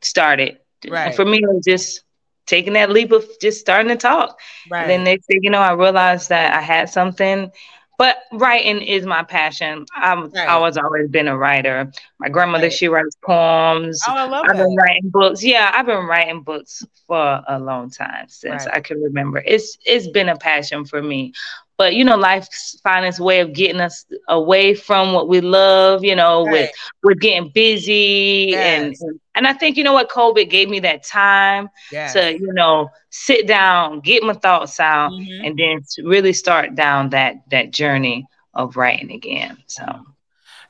[0.00, 0.64] Start it.
[0.88, 1.06] Right.
[1.06, 2.02] And for me, it was just
[2.46, 4.40] taking that leap of just starting to talk.
[4.68, 4.82] Right.
[4.82, 7.52] And then next thing you know, I realized that I had something
[7.98, 9.86] but writing is my passion.
[9.96, 10.48] I've right.
[10.48, 11.90] always always been a writer.
[12.18, 12.72] My grandmother, right.
[12.72, 14.00] she writes poems.
[14.06, 14.64] Oh, I love I've that.
[14.64, 15.42] been writing books.
[15.42, 18.76] Yeah, I've been writing books for a long time since right.
[18.76, 19.42] I can remember.
[19.44, 21.32] It's it's been a passion for me.
[21.78, 22.48] But you know, life
[22.82, 26.04] finds its way of getting us away from what we love.
[26.04, 26.52] You know, right.
[26.52, 26.70] with
[27.02, 29.00] with getting busy yes.
[29.00, 32.14] and and I think you know what COVID gave me that time yes.
[32.14, 35.44] to you know sit down, get my thoughts out, mm-hmm.
[35.44, 39.58] and then really start down that that journey of writing again.
[39.66, 39.84] So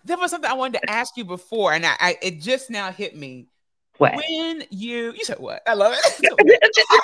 [0.05, 2.91] there was something I wanted to ask you before, and I, I it just now
[2.91, 3.47] hit me.
[3.99, 4.17] What?
[4.17, 5.63] When you you said what?
[5.67, 6.85] I love it.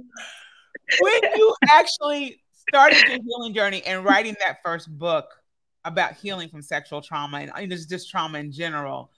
[0.98, 5.26] when you actually started your healing journey and writing that first book
[5.84, 9.10] about healing from sexual trauma and just, just trauma in general,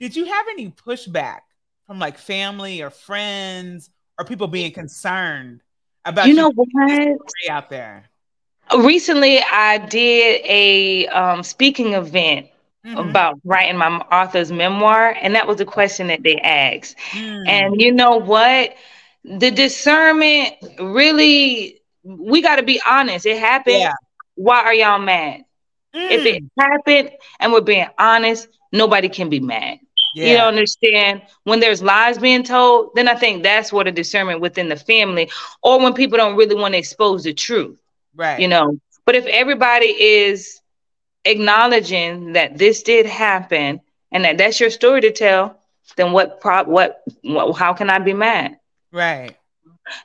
[0.00, 1.40] did you have any pushback
[1.86, 5.60] from like family or friends or people being concerned
[6.04, 7.18] about you know what
[7.48, 8.04] out there?
[8.76, 12.48] Recently, I did a um, speaking event
[12.84, 13.10] Mm-hmm.
[13.10, 16.96] about writing my author's memoir, and that was a question that they asked.
[17.12, 17.48] Mm.
[17.48, 18.74] And you know what?
[19.24, 23.26] The discernment really we got to be honest.
[23.26, 23.78] It happened.
[23.78, 23.94] Yeah.
[24.34, 25.44] why are y'all mad?
[25.94, 26.10] Mm.
[26.10, 29.78] if it happened and we're being honest nobody can be mad.
[30.14, 30.30] Yeah.
[30.30, 31.22] you don't understand?
[31.44, 35.30] When there's lies being told then i think that's what a discernment within the family
[35.62, 37.78] or when people don't really want to expose the truth
[38.14, 38.40] right.
[38.40, 38.78] you know?
[39.04, 40.60] But if everybody is
[41.24, 45.60] acknowledging that this did happen and that that's your story to tell
[45.96, 48.56] then what prop what, what how can i be mad
[48.92, 49.36] Right.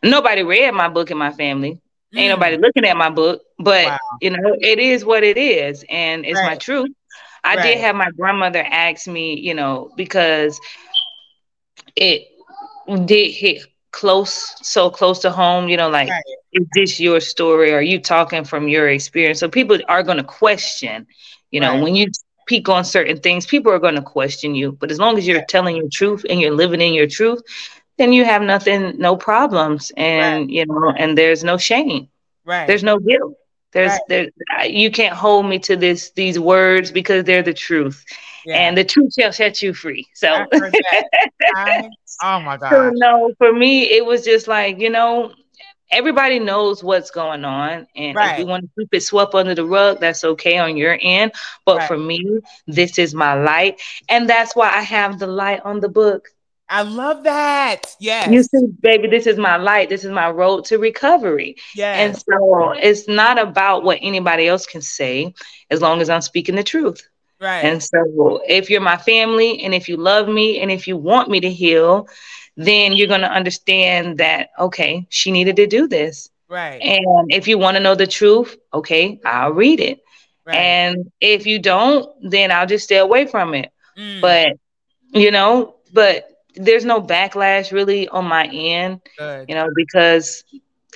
[0.04, 1.80] Nobody read my book in my family.
[2.14, 2.20] Mm.
[2.20, 3.98] Ain't nobody looking at my book, but wow.
[4.22, 6.52] you know, it is what it is, and it's right.
[6.52, 6.90] my truth.
[7.44, 7.64] I right.
[7.64, 10.60] did have my grandmother ask me, you know, because
[11.96, 12.28] it
[13.06, 16.24] did hit close, so close to home, you know, like, right.
[16.54, 17.74] is this your story?
[17.74, 19.40] Are you talking from your experience?
[19.40, 21.08] So people are going to question,
[21.52, 22.08] you know, when you
[22.42, 24.72] speak on certain things, people are going to question you.
[24.74, 27.42] But as long as you're telling your truth and you're living in your truth,
[27.98, 30.50] then you have nothing, no problems, and right.
[30.50, 32.10] you know, and there's no shame.
[32.46, 32.68] Right.
[32.68, 33.36] There's no guilt.
[33.74, 34.32] There's right.
[34.50, 38.06] there you can't hold me to this these words because they're the truth.
[38.46, 38.56] Yeah.
[38.56, 40.08] And the truth shall set you free.
[40.14, 40.46] So
[41.56, 41.90] I,
[42.24, 42.70] oh my god.
[42.72, 45.34] So no, for me it was just like, you know,
[45.92, 47.88] everybody knows what's going on.
[47.96, 48.34] And right.
[48.34, 51.34] if you want to keep it swept under the rug, that's okay on your end.
[51.66, 53.82] But for me, this is my light.
[54.10, 56.30] And that's why I have the light on the book.
[56.70, 57.96] I love that.
[58.00, 58.30] Yes.
[58.32, 59.90] You see, baby, this is my light.
[59.90, 61.56] This is my road to recovery.
[61.76, 61.94] Yeah.
[61.94, 65.34] And so it's not about what anybody else can say
[65.70, 67.08] as long as I'm speaking the truth.
[67.40, 67.64] Right.
[67.64, 71.30] And so if you're my family and if you love me and if you want
[71.30, 72.08] me to heal,
[72.58, 76.30] then you're going to understand that, okay, she needed to do this.
[76.50, 76.82] Right.
[76.82, 80.02] And if you want to know the truth, okay, I'll read it.
[80.46, 80.56] Right.
[80.56, 83.72] And if you don't, then I'll just stay away from it.
[83.98, 84.22] Mm.
[84.22, 84.58] But,
[85.12, 89.50] you know, but there's no backlash really on my end, Good.
[89.50, 90.44] you know, because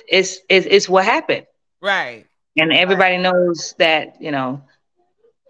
[0.08, 1.46] it's, it's, it's what happened.
[1.80, 2.26] Right.
[2.58, 3.22] And everybody right.
[3.22, 4.62] knows that, you know,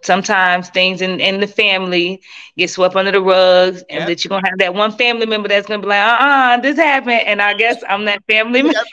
[0.02, 2.20] sometimes things in, in the family
[2.56, 4.08] get swept under the rugs and yep.
[4.08, 7.22] that you're gonna have that one family member that's gonna be like uh-uh this happened
[7.24, 8.78] and i guess i'm that family member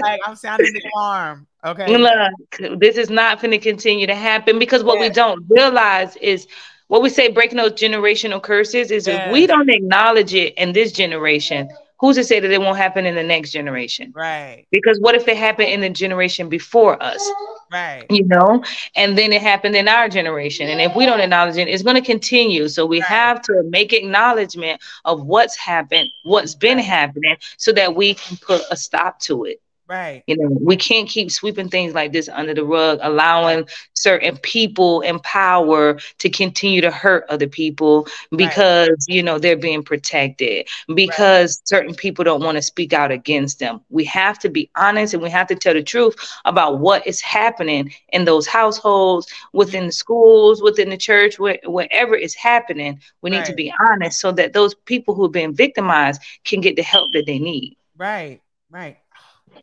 [0.00, 2.32] like i'm sounding the alarm okay look
[2.80, 5.10] this is not to continue to happen because what yes.
[5.10, 6.46] we don't realize is
[6.90, 10.90] what we say breaking those generational curses is if we don't acknowledge it in this
[10.90, 11.68] generation
[12.00, 14.12] who's to say that it won't happen in the next generation?
[14.12, 14.66] Right.
[14.72, 17.30] Because what if it happened in the generation before us?
[17.70, 18.06] Right.
[18.10, 18.64] You know,
[18.96, 20.68] and then it happened in our generation.
[20.68, 22.66] And if we don't acknowledge it, it's going to continue.
[22.68, 23.08] So we right.
[23.08, 26.84] have to make acknowledgement of what's happened, what's been right.
[26.84, 29.62] happening, so that we can put a stop to it.
[29.90, 30.22] Right.
[30.28, 35.00] You know, we can't keep sweeping things like this under the rug, allowing certain people
[35.00, 39.08] in power to continue to hurt other people because, right.
[39.08, 41.68] you know, they're being protected, because right.
[41.68, 43.80] certain people don't want to speak out against them.
[43.88, 46.14] We have to be honest and we have to tell the truth
[46.44, 52.14] about what is happening in those households, within the schools, within the church, where, wherever
[52.14, 53.00] it's happening.
[53.22, 53.46] We need right.
[53.46, 57.12] to be honest so that those people who have been victimized can get the help
[57.14, 57.76] that they need.
[57.96, 58.96] Right, right.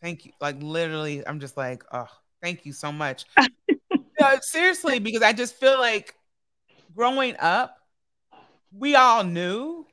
[0.01, 0.31] Thank you.
[0.39, 2.07] Like literally, I'm just like, oh,
[2.41, 3.25] thank you so much.
[4.19, 6.15] no, seriously, because I just feel like
[6.95, 7.77] growing up,
[8.71, 9.85] we all knew.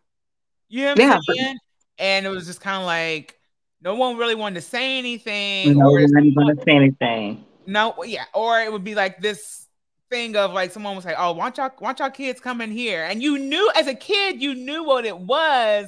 [0.68, 1.58] You know what yeah, saying?
[1.98, 3.38] And it was just kind of like
[3.82, 5.78] no one really wanted to say anything.
[5.78, 7.44] No one wanted to say anything.
[7.66, 9.68] No, yeah, or it would be like this
[10.10, 13.22] thing of like someone would say, "Oh, want y'all, want y'all kids coming here?" And
[13.22, 15.86] you knew as a kid, you knew what it was,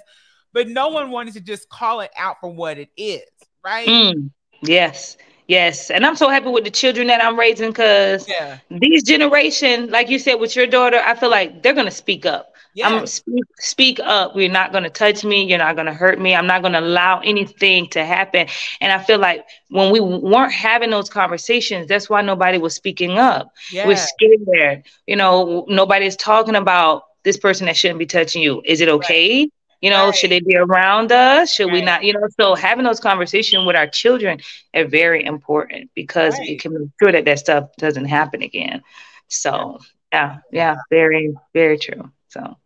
[0.52, 3.22] but no one wanted to just call it out for what it is
[3.66, 3.88] right?
[3.88, 4.30] Mm,
[4.62, 5.16] yes.
[5.48, 8.58] Yes, and I'm so happy with the children that I'm raising because yeah.
[8.68, 12.52] these generation, like you said with your daughter, I feel like they're gonna speak up.
[12.84, 14.32] I'm speak, speak up.
[14.34, 15.44] You're not gonna touch me.
[15.44, 16.34] You're not gonna hurt me.
[16.34, 18.48] I'm not gonna allow anything to happen.
[18.80, 23.16] And I feel like when we weren't having those conversations, that's why nobody was speaking
[23.16, 23.52] up.
[23.72, 23.86] Yeah.
[23.86, 24.84] We're scared.
[25.06, 28.62] You know, nobody's talking about this person that shouldn't be touching you.
[28.64, 29.40] Is it okay?
[29.40, 29.52] Right.
[29.86, 30.16] You know, right.
[30.16, 31.52] should they be around us?
[31.52, 31.74] Should right.
[31.74, 32.02] we not?
[32.02, 34.40] You know, so having those conversations with our children
[34.74, 36.48] are very important because right.
[36.48, 38.82] it can make sure that that stuff doesn't happen again.
[39.28, 39.78] So,
[40.12, 42.10] yeah, yeah, very, very true.
[42.30, 42.56] So,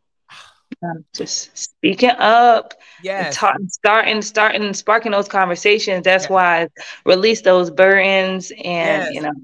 [0.82, 3.32] um, just speaking up, yeah,
[3.68, 6.04] starting, starting, sparking those conversations.
[6.04, 6.30] That's yes.
[6.30, 6.68] why
[7.04, 9.14] release those burdens and yes.
[9.14, 9.34] you know,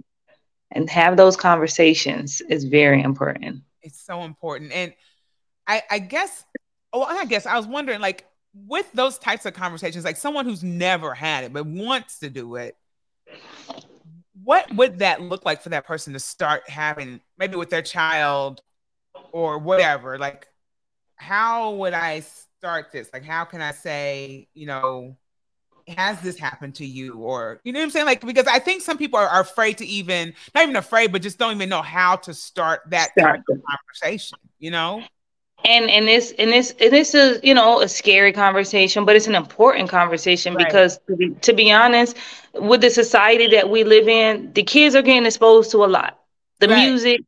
[0.71, 3.65] and have those conversations is very important.
[3.83, 4.95] It's so important, and
[5.67, 6.45] I, I guess
[7.03, 8.27] oh, I guess I was wondering, like,
[8.67, 12.57] with those types of conversations, like someone who's never had it but wants to do
[12.57, 12.75] it,
[14.43, 18.63] what would that look like for that person to start having, maybe with their child
[19.33, 20.19] or whatever?
[20.19, 20.49] Like,
[21.17, 23.11] how would I start this?
[23.13, 25.17] Like, how can I say, you know,
[25.89, 27.15] has this happened to you?
[27.15, 28.07] Or, you know what I'm saying?
[28.07, 31.23] Like, because I think some people are, are afraid to even, not even afraid, but
[31.23, 33.41] just don't even know how to start that start.
[33.47, 35.03] Conversation, you know?
[35.67, 39.27] And and this and this and this is you know a scary conversation but it's
[39.27, 40.67] an important conversation right.
[40.67, 42.17] because to be, to be honest
[42.55, 46.21] with the society that we live in the kids are getting exposed to a lot
[46.61, 46.89] the right.
[46.89, 47.21] music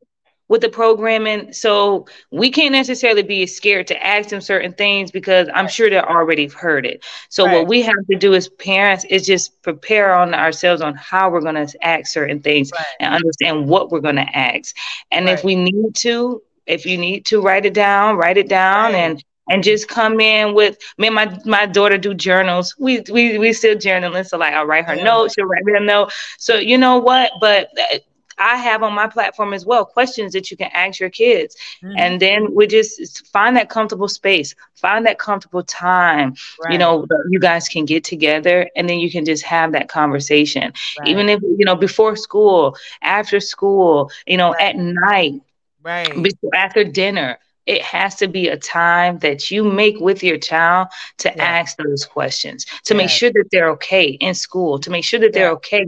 [0.49, 1.53] with the programming.
[1.53, 5.99] So we can't necessarily be scared to ask them certain things because I'm sure they
[5.99, 7.05] already heard it.
[7.29, 11.29] So what we have to do as parents is just prepare on ourselves on how
[11.29, 14.75] we're going to ask certain things and understand what we're going to ask.
[15.11, 18.95] And if we need to, if you need to write it down, write it down
[18.95, 22.75] and and just come in with me my my daughter do journals.
[22.79, 25.03] We we we still journalists, So like I'll write her yeah.
[25.03, 26.13] notes, she'll write me a note.
[26.37, 27.31] So you know what?
[27.41, 27.97] But uh,
[28.39, 31.55] I have on my platform as well questions that you can ask your kids.
[31.83, 31.97] Mm-hmm.
[31.97, 36.35] And then we just find that comfortable space, find that comfortable time.
[36.63, 36.73] Right.
[36.73, 40.71] You know, you guys can get together and then you can just have that conversation.
[40.99, 41.09] Right.
[41.09, 44.75] Even if, you know, before school, after school, you know, right.
[44.75, 45.41] at night,
[45.83, 46.11] right.
[46.53, 47.37] after dinner
[47.69, 50.87] it has to be a time that you make with your child
[51.19, 51.43] to yeah.
[51.43, 52.97] ask those questions, to yeah.
[52.97, 55.85] make sure that they're okay in school, to make sure that they're okay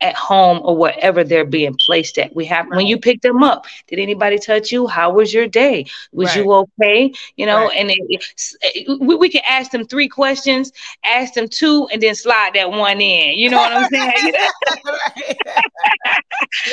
[0.00, 2.36] at home or wherever they're being placed at.
[2.36, 2.76] We have right.
[2.76, 4.86] when you pick them up, did anybody touch you?
[4.86, 5.86] How was your day?
[6.12, 6.44] Was right.
[6.44, 7.12] you okay?
[7.36, 7.78] You know, right.
[7.78, 10.70] and it, we, we can ask them three questions,
[11.04, 13.36] ask them two, and then slide that one in.
[13.36, 14.34] You know what I'm saying?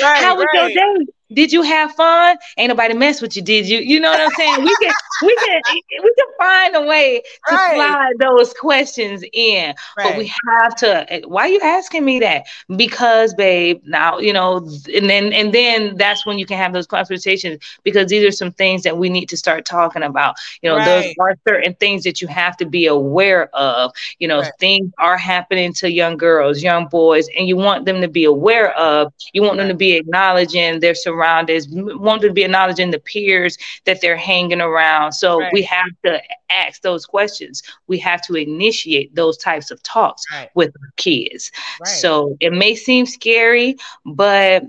[0.00, 1.06] How was your day?
[1.34, 2.36] Did you have fun?
[2.56, 3.78] Ain't nobody mess with you, did you?
[3.78, 4.62] You know what I'm saying?
[4.62, 5.60] We can we can
[6.02, 7.74] we can find a way to right.
[7.74, 9.74] slide those questions in.
[9.96, 10.08] Right.
[10.08, 12.44] But we have to eh, why are you asking me that?
[12.76, 14.58] Because babe, now you know,
[14.94, 18.52] and then and then that's when you can have those conversations because these are some
[18.52, 20.36] things that we need to start talking about.
[20.60, 20.84] You know, right.
[20.84, 23.92] those are certain things that you have to be aware of.
[24.18, 28.08] You know, things are happening to young girls, young boys, and you want them to
[28.08, 32.44] be aware of, you want them to be acknowledging their surroundings surroundings, want to be
[32.44, 35.12] acknowledging the peers that they're hanging around.
[35.12, 35.52] So right.
[35.52, 36.20] we have to
[36.50, 37.62] ask those questions.
[37.86, 40.50] We have to initiate those types of talks right.
[40.54, 41.50] with kids.
[41.80, 41.88] Right.
[41.88, 44.64] So it may seem scary, but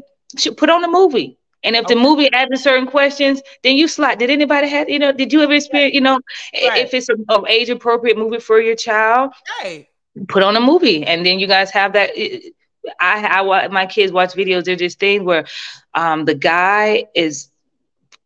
[0.57, 1.37] put on a movie.
[1.65, 1.93] And if okay.
[1.93, 4.19] the movie asks certain questions, then you slide.
[4.19, 6.19] Did anybody have, you know, did you ever experience, you know,
[6.51, 9.31] if it's an age appropriate movie for your child,
[9.63, 9.87] right.
[10.27, 11.05] put on a movie.
[11.05, 12.11] And then you guys have that.
[12.99, 14.65] I, I watch my kids watch videos.
[14.65, 15.45] There's this thing where
[15.93, 17.49] um, the guy is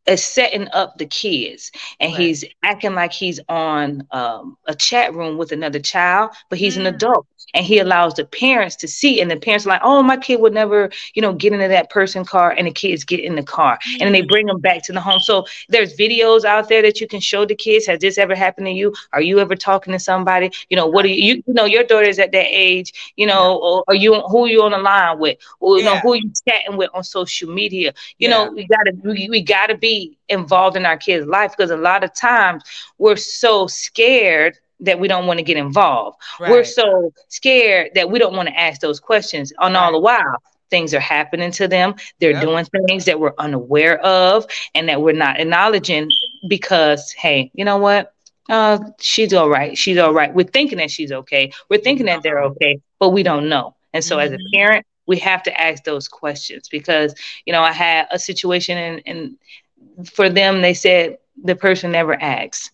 [0.08, 2.22] is setting up the kids and right.
[2.22, 6.82] he's acting like he's on um, a chat room with another child, but he's mm.
[6.82, 10.02] an adult and he allows the parents to see and the parents are like oh
[10.04, 13.20] my kid would never you know get into that person car and the kids get
[13.20, 13.94] in the car mm-hmm.
[13.94, 14.28] and then they mm.
[14.28, 17.46] bring them back to the home so there's videos out there that you can show
[17.46, 20.78] the kids has this ever happened to you are you ever talking to somebody you
[20.78, 23.68] know what are you you, know your daughter's at that age you know yeah.
[23.68, 25.94] or are you who are you on the line with or you yeah.
[25.94, 28.36] know who are you chatting with on social media you yeah.
[28.36, 32.04] know we gotta we, we gotta be involved in our kids life because a lot
[32.04, 32.64] of times
[32.98, 36.18] we're so scared that we don't want to get involved.
[36.40, 36.52] Right.
[36.52, 39.52] We're so scared that we don't want to ask those questions.
[39.60, 39.80] On right.
[39.80, 41.96] all the while, things are happening to them.
[42.20, 42.44] They're yep.
[42.44, 46.10] doing things that we're unaware of and that we're not acknowledging
[46.48, 48.14] because, hey, you know what?
[48.50, 49.78] Uh, she's all right.
[49.78, 50.34] She's all right.
[50.34, 51.52] We're thinking that she's okay.
[51.70, 53.76] We're thinking that they're okay, but we don't know.
[53.94, 54.26] And so, mm-hmm.
[54.26, 54.56] as a mm-hmm.
[54.56, 57.16] parent, we have to ask those questions because,
[57.46, 62.14] you know, I had a situation and, and for them, they said the person never
[62.22, 62.72] asks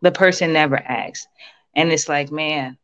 [0.00, 1.28] the person never asked.
[1.74, 2.78] And it's like, man,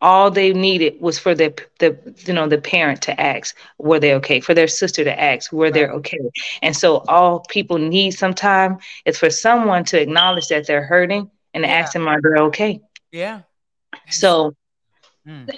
[0.00, 4.14] all they needed was for the the you know the parent to ask were they
[4.14, 5.74] okay for their sister to ask were right.
[5.74, 6.18] they okay
[6.62, 11.64] and so all people need sometime is for someone to acknowledge that they're hurting and
[11.64, 11.70] yeah.
[11.70, 12.80] ask them are they okay
[13.10, 13.40] yeah
[14.10, 14.54] so
[15.26, 15.48] mm.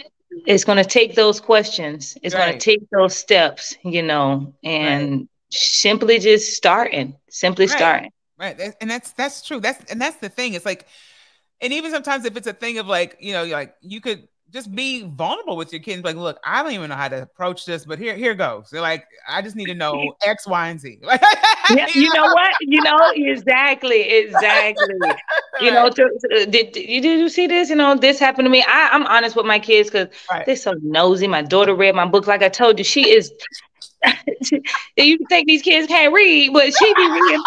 [0.46, 2.46] it's going to take those questions it's right.
[2.46, 5.28] going to take those steps you know and right.
[5.50, 8.74] simply just starting simply starting Right.
[8.80, 9.60] And that's that's true.
[9.60, 10.54] That's and that's the thing.
[10.54, 10.86] It's like,
[11.60, 14.74] and even sometimes if it's a thing of like, you know, like you could just
[14.74, 16.02] be vulnerable with your kids.
[16.02, 18.70] Like, look, I don't even know how to approach this, but here, here goes.
[18.70, 21.00] So like, I just need to know X, Y, and Z.
[21.70, 22.50] yeah, you know what?
[22.60, 24.94] You know exactly, exactly.
[25.60, 27.68] You know, to, to, uh, did, did you see this?
[27.68, 28.64] You know, this happened to me.
[28.68, 30.46] I, I'm honest with my kids because right.
[30.46, 31.26] they're so nosy.
[31.26, 32.84] My daughter read my book, like I told you.
[32.84, 33.32] She is
[34.96, 37.42] you think these kids can't read, but she be reading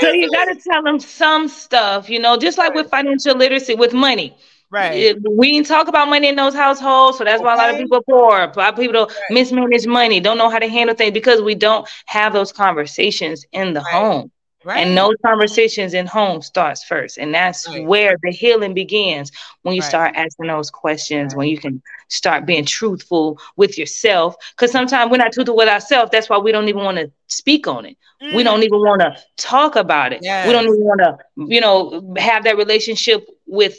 [0.00, 3.74] so you got to tell them some stuff, you know, just like with financial literacy,
[3.74, 4.36] with money.
[4.70, 5.16] Right.
[5.28, 7.44] We didn't talk about money in those households, so that's okay.
[7.44, 8.38] why a lot of people are poor.
[8.38, 9.16] A lot of people right.
[9.30, 13.74] mismanage money, don't know how to handle things because we don't have those conversations in
[13.74, 13.94] the right.
[13.94, 14.32] home.
[14.64, 14.86] Right.
[14.86, 17.18] And those conversations in home starts first.
[17.18, 17.84] And that's right.
[17.84, 19.32] where the healing begins
[19.62, 19.88] when you right.
[19.88, 24.36] start asking those questions, when you can start being truthful with yourself.
[24.52, 26.10] Because sometimes we're not truthful with ourselves.
[26.12, 27.96] That's why we don't even want to speak on it.
[28.22, 28.34] Mm.
[28.36, 30.20] We don't even want to talk about it.
[30.22, 30.46] Yes.
[30.46, 33.76] We don't even want to, you know, have that relationship with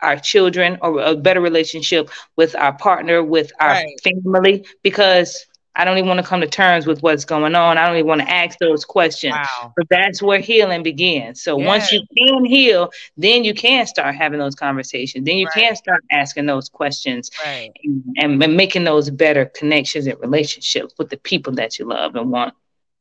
[0.00, 5.46] our children or a better relationship with our partner, with our family, because
[5.78, 7.78] I don't even want to come to terms with what's going on.
[7.78, 9.32] I don't even want to ask those questions.
[9.32, 9.72] Wow.
[9.76, 11.40] But that's where healing begins.
[11.40, 11.66] So yes.
[11.66, 15.24] once you can heal, then you can start having those conversations.
[15.24, 15.54] Then you right.
[15.54, 17.70] can start asking those questions right.
[17.84, 22.32] and, and making those better connections and relationships with the people that you love and
[22.32, 22.54] want.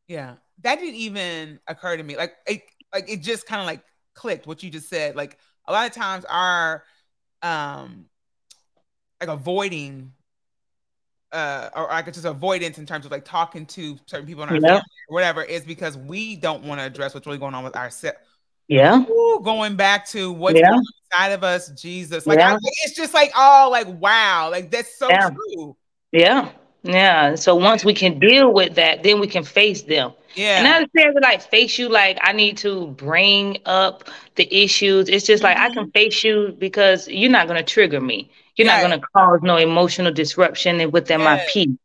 [0.07, 0.35] Yeah.
[0.61, 2.15] That didn't even occur to me.
[2.15, 2.61] Like it
[2.93, 3.81] like it just kind of like
[4.13, 5.15] clicked what you just said.
[5.15, 6.83] Like a lot of times our
[7.41, 8.05] um
[9.19, 10.13] like avoiding
[11.31, 14.49] uh or I could just avoidance in terms of like talking to certain people in
[14.49, 14.61] our yeah.
[14.61, 17.75] family or whatever is because we don't want to address what's really going on with
[17.75, 18.17] ourselves.
[18.67, 19.03] Yeah.
[19.09, 20.77] Ooh, going back to what's yeah.
[21.11, 22.27] inside of us, Jesus.
[22.27, 22.53] Like, yeah.
[22.55, 25.29] I, it's just like all like wow, like that's so yeah.
[25.29, 25.75] true.
[26.11, 26.51] Yeah.
[26.83, 27.35] Yeah.
[27.35, 30.13] So once we can deal with that, then we can face them.
[30.35, 30.57] Yeah.
[30.57, 34.05] And not necessarily like face you like I need to bring up
[34.35, 35.09] the issues.
[35.09, 35.71] It's just like mm-hmm.
[35.71, 38.29] I can face you because you're not gonna trigger me.
[38.57, 41.77] You're not going to cause no emotional disruption within my peace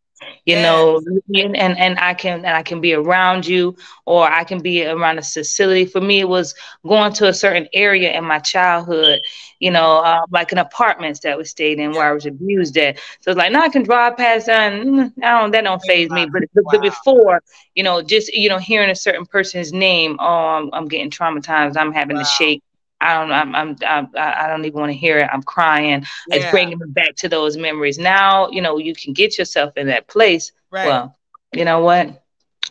[0.45, 0.65] you yes.
[0.65, 1.01] know
[1.35, 5.19] and and i can and i can be around you or i can be around
[5.19, 6.55] a facility for me it was
[6.87, 9.21] going to a certain area in my childhood
[9.61, 12.99] you know uh, like an apartments that we stayed in where i was abused at
[13.21, 16.11] so it's like now i can drive past that and I don't, that don't phase
[16.11, 16.63] me but, wow.
[16.73, 17.43] but before
[17.75, 21.77] you know just you know hearing a certain person's name oh i'm, I'm getting traumatized
[21.77, 22.23] i'm having wow.
[22.23, 22.63] to shake
[23.03, 25.29] I don't I'm, I'm, I'm I don't even want to hear it.
[25.33, 26.07] I'm crying.
[26.29, 26.37] Yeah.
[26.37, 27.99] It's bringing me back to those memories.
[27.99, 30.53] Now, you know, you can get yourself in that place.
[30.71, 30.87] Right.
[30.87, 31.17] Well,
[31.53, 32.23] you know what?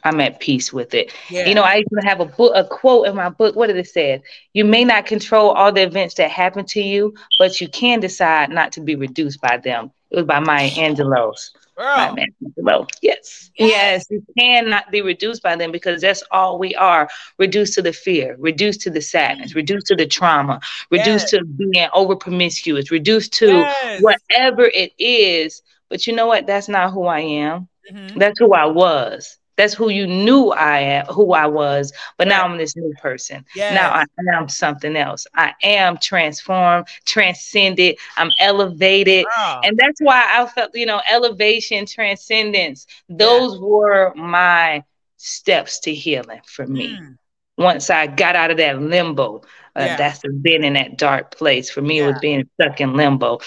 [0.04, 1.14] I'm at peace with it.
[1.30, 1.48] Yeah.
[1.48, 3.56] You know, I even have a book, a quote in my book.
[3.56, 4.24] What did it say?
[4.54, 8.50] You may not control all the events that happen to you, but you can decide
[8.50, 9.92] not to be reduced by them.
[10.10, 11.52] It was by Maya Angelou's.
[11.78, 12.88] Girl.
[13.02, 13.52] Yes.
[13.56, 14.06] Yes.
[14.10, 17.10] You cannot be reduced by them because that's all we are.
[17.38, 20.60] Reduced to the fear, reduced to the sadness, reduced to the trauma,
[20.90, 21.42] reduced yes.
[21.42, 24.02] to being over promiscuous, reduced to yes.
[24.02, 25.62] whatever it is.
[25.90, 26.48] But you know what?
[26.48, 27.68] That's not who I am.
[27.92, 28.20] Mm-hmm.
[28.20, 29.38] That's who I was.
[29.62, 31.94] That's who you knew I am, who I was.
[32.18, 33.46] But now I'm this new person.
[33.76, 35.28] Now I am something else.
[35.36, 38.00] I am transformed, transcended.
[38.18, 39.24] I'm elevated,
[39.64, 42.88] and that's why I felt, you know, elevation, transcendence.
[43.08, 43.60] Those yeah.
[43.60, 44.84] were my
[45.18, 46.98] steps to healing for me.
[46.98, 47.18] Mm.
[47.60, 49.44] Once I got out of that limbo,
[49.76, 49.96] uh, yeah.
[49.96, 51.70] that's been in that dark place.
[51.70, 52.06] For me, yeah.
[52.06, 53.42] it was being stuck in limbo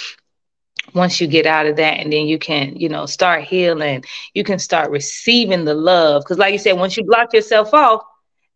[0.95, 4.45] once you get out of that and then you can you know start healing you
[4.45, 6.23] can start receiving the love.
[6.23, 8.03] Because like you said once you block yourself off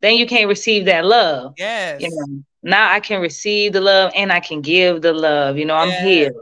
[0.01, 2.01] then you can't receive that love yes.
[2.01, 2.43] you know.
[2.63, 5.89] Now i can receive the love and i can give the love you know i'm
[5.89, 6.03] yes.
[6.03, 6.33] here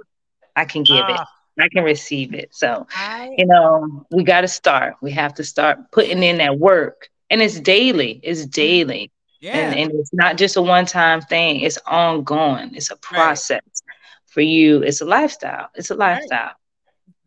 [0.54, 1.16] i can give it.
[1.18, 1.26] Ah.
[1.58, 2.54] i can receive it.
[2.54, 3.34] So I...
[3.36, 4.94] you know we got to start.
[5.00, 7.08] We have to start putting in that work.
[7.28, 8.20] And it's daily.
[8.22, 8.50] It's mm-hmm.
[8.50, 9.10] daily.
[9.40, 9.56] Yeah.
[9.56, 11.60] And, and it's not just a one-time thing.
[11.60, 12.74] It's ongoing.
[12.74, 13.60] It's a process
[14.36, 15.70] for you, it's a lifestyle.
[15.76, 16.38] It's a lifestyle.
[16.38, 16.54] Right.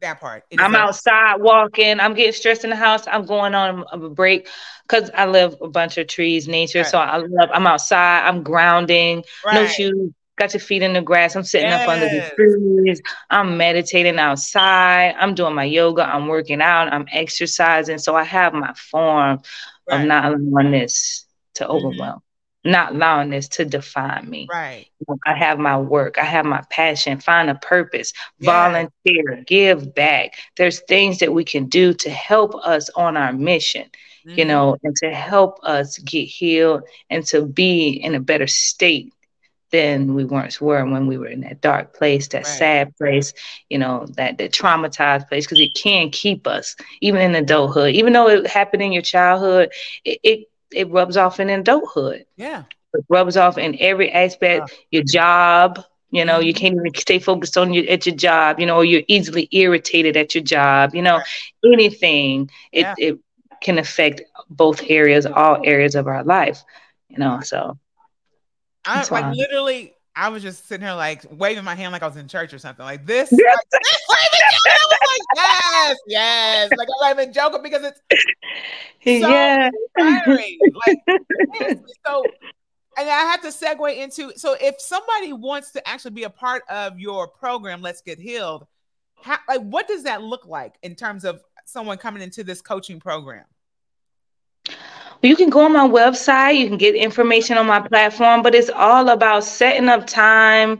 [0.01, 0.43] That part.
[0.59, 1.99] I'm outside walking.
[1.99, 3.07] I'm getting stressed in the house.
[3.07, 4.47] I'm going on a break
[4.87, 6.81] because I live a bunch of trees, nature.
[6.81, 6.87] Right.
[6.87, 7.49] So I love.
[7.51, 8.27] I'm outside.
[8.27, 9.23] I'm grounding.
[9.43, 9.55] Right.
[9.55, 10.13] No shoes.
[10.37, 11.35] Got your feet in the grass.
[11.35, 11.81] I'm sitting yes.
[11.81, 13.01] up under the trees.
[13.31, 15.15] I'm meditating outside.
[15.17, 16.03] I'm doing my yoga.
[16.03, 16.93] I'm working out.
[16.93, 17.97] I'm exercising.
[17.97, 19.41] So I have my form
[19.87, 21.73] of not allowing this to mm-hmm.
[21.73, 22.21] overwhelm
[22.63, 24.47] not allowing this to define me.
[24.51, 24.85] Right.
[25.25, 28.51] I have my work, I have my passion, find a purpose, yeah.
[28.51, 30.33] volunteer, give back.
[30.57, 33.89] There's things that we can do to help us on our mission,
[34.25, 34.37] mm-hmm.
[34.37, 39.13] you know, and to help us get healed and to be in a better state
[39.71, 42.45] than we once were when we were in that dark place, that right.
[42.47, 43.33] sad place,
[43.69, 47.93] you know, that that traumatized place, because it can keep us even in adulthood.
[47.93, 49.71] Even though it happened in your childhood,
[50.03, 50.39] it, it
[50.71, 52.25] it rubs off in adulthood.
[52.35, 52.63] Yeah.
[52.93, 56.59] It rubs off in every aspect, your job, you know, you mm-hmm.
[56.59, 60.33] can't even stay focused on your at your job, you know, you're easily irritated at
[60.33, 61.73] your job, you know, right.
[61.73, 62.95] anything, it, yeah.
[62.97, 63.19] it
[63.61, 66.63] can affect both areas, all areas of our life,
[67.09, 67.41] you know.
[67.41, 67.77] So
[68.85, 72.17] I like literally I was just sitting here like waving my hand like I was
[72.17, 73.29] in church or something like this.
[73.31, 73.57] Yes.
[73.71, 76.69] Like, this like, yes, yes.
[76.77, 78.01] Like I'm not even joking because it's
[79.21, 79.69] so yeah.
[79.97, 80.59] inspiring.
[80.85, 80.99] Like
[82.05, 82.25] so
[82.97, 86.63] and I have to segue into so if somebody wants to actually be a part
[86.69, 88.67] of your program, Let's Get Healed,
[89.21, 92.99] how, like what does that look like in terms of someone coming into this coaching
[92.99, 93.45] program?
[95.21, 98.69] You can go on my website, you can get information on my platform, but it's
[98.69, 100.79] all about setting up time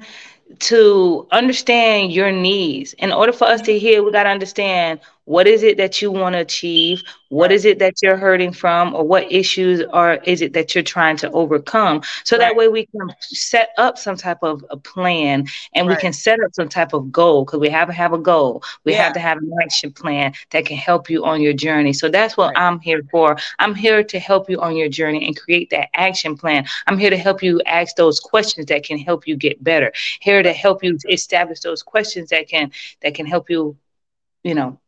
[0.60, 2.94] to understand your needs.
[2.94, 5.00] In order for us to heal, we got to understand
[5.30, 7.04] what is it that you want to achieve?
[7.28, 8.96] What is it that you're hurting from?
[8.96, 12.02] Or what issues are is it that you're trying to overcome?
[12.24, 12.48] So right.
[12.48, 15.96] that way we can set up some type of a plan and right.
[15.96, 18.64] we can set up some type of goal because we have to have a goal.
[18.86, 19.04] We yeah.
[19.04, 21.94] have to have an action plan that can help you on your journey.
[21.94, 23.38] So that's what I'm here for.
[23.60, 26.66] I'm here to help you on your journey and create that action plan.
[26.88, 29.94] I'm here to help you ask those questions that can help you get better.
[30.22, 32.72] Here to help you establish those questions that can
[33.04, 33.78] that can help you,
[34.44, 34.80] you know,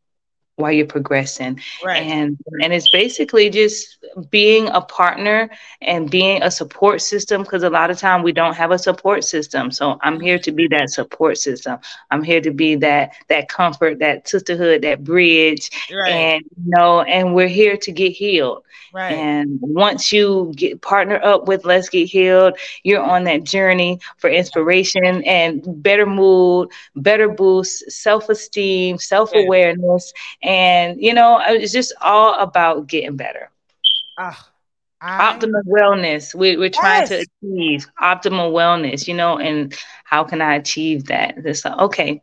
[0.56, 2.04] while you're progressing right.
[2.04, 3.98] and and it's basically just
[4.30, 5.50] being a partner
[5.82, 9.24] and being a support system because a lot of time we don't have a support
[9.24, 11.80] system so i'm here to be that support system
[12.12, 16.12] i'm here to be that that comfort that sisterhood that bridge right.
[16.12, 19.14] and you know and we're here to get healed Right.
[19.14, 24.30] And once you get partner up with Let's Get Healed, you're on that journey for
[24.30, 30.12] inspiration and better mood, better boost, self-esteem, self-awareness,
[30.52, 33.50] and you know, it's just all about getting better.
[34.18, 34.34] Uh,
[35.00, 35.34] I...
[35.34, 36.36] Optimal wellness.
[36.36, 37.10] We, we're trying yes.
[37.10, 39.74] to achieve optimal wellness, you know, and
[40.04, 41.36] how can I achieve that?
[41.38, 42.22] It's like, okay,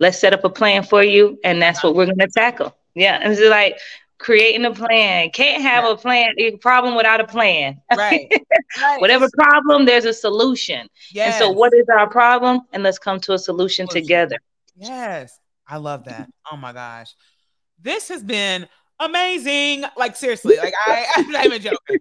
[0.00, 2.74] let's set up a plan for you, and that's what we're going to tackle.
[2.94, 3.78] Yeah, and it's like
[4.18, 5.30] creating a plan.
[5.30, 7.80] Can't have a plan, a problem without a plan.
[7.94, 8.28] Right.
[8.80, 9.00] right.
[9.00, 10.88] Whatever problem, there's a solution.
[11.12, 11.34] Yes.
[11.34, 12.62] And so what is our problem?
[12.72, 14.02] And let's come to a solution, solution.
[14.06, 14.36] together.
[14.76, 15.38] Yes.
[15.68, 16.28] I love that.
[16.50, 17.14] Oh my gosh.
[17.82, 18.68] This has been
[19.00, 19.84] amazing.
[19.96, 21.98] Like seriously, like I, I'm not even joking.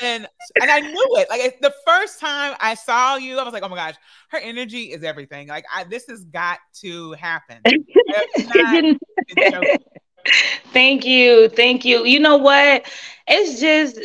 [0.00, 0.26] and
[0.60, 1.28] and I knew it.
[1.28, 3.96] Like the first time I saw you, I was like, oh my gosh,
[4.30, 5.48] her energy is everything.
[5.48, 7.60] Like I, this has got to happen.
[10.72, 11.48] Thank you.
[11.48, 12.04] Thank you.
[12.04, 12.84] You know what?
[13.26, 13.98] It's just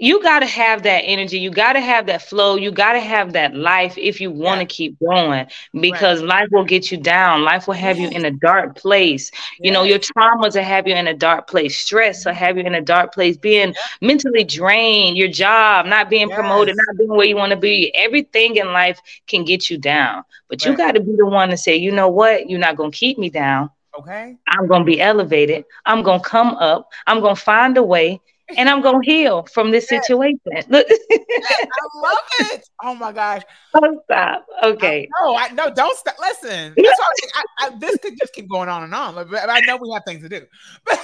[0.00, 1.38] you got to have that energy.
[1.38, 2.56] You got to have that flow.
[2.56, 4.68] You got to have that life if you want to yeah.
[4.68, 5.46] keep going
[5.78, 6.28] because right.
[6.28, 7.44] life will get you down.
[7.44, 9.30] Life will have you in a dark place.
[9.58, 11.78] You know, your traumas will have you in a dark place.
[11.78, 13.36] Stress will have you in a dark place.
[13.36, 16.38] Being mentally drained, your job, not being yes.
[16.38, 17.94] promoted, not being where you want to be.
[17.94, 20.24] Everything in life can get you down.
[20.48, 20.70] But right.
[20.70, 22.48] you got to be the one to say, you know what?
[22.48, 23.68] You're not going to keep me down.
[23.98, 24.36] Okay.
[24.48, 25.66] I'm going to be elevated.
[25.84, 26.90] I'm going to come up.
[27.06, 28.22] I'm going to find a way
[28.56, 30.06] and I'm going to heal from this yes.
[30.06, 30.38] situation.
[30.68, 30.86] Look.
[30.90, 32.68] I love it.
[32.82, 33.42] Oh my gosh.
[33.78, 34.46] Don't stop.
[34.62, 35.08] Okay.
[35.22, 36.16] No, I no, don't stop.
[36.20, 36.74] Listen.
[36.76, 39.14] That's why I, I, this could just keep going on and on.
[39.30, 40.44] But I know we have things to do.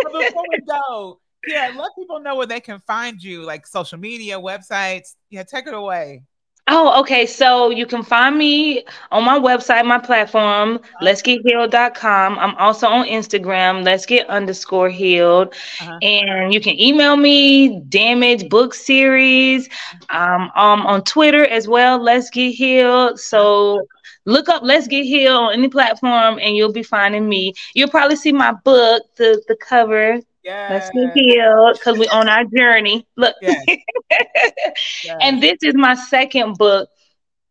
[0.00, 1.18] But before we go,
[1.48, 5.14] yeah, let people know where they can find you, like social media, websites.
[5.28, 6.22] Yeah, take it away.
[6.70, 7.24] Oh, okay.
[7.24, 12.38] So you can find me on my website, my platform, let's get healed.com.
[12.38, 15.54] I'm also on Instagram, let's get underscore healed.
[15.80, 15.98] Uh-huh.
[16.02, 19.68] And you can email me, damage book series.
[20.10, 23.18] Um, um, on Twitter as well, let's get healed.
[23.18, 23.86] So
[24.26, 28.14] look up let's get healed on any platform and you'll be finding me you'll probably
[28.16, 30.70] see my book the the cover Yes.
[30.70, 33.06] Let's get healed because we're on our journey.
[33.16, 33.34] Look.
[33.40, 33.64] Yes.
[35.04, 35.18] yes.
[35.20, 36.88] And this is my second book.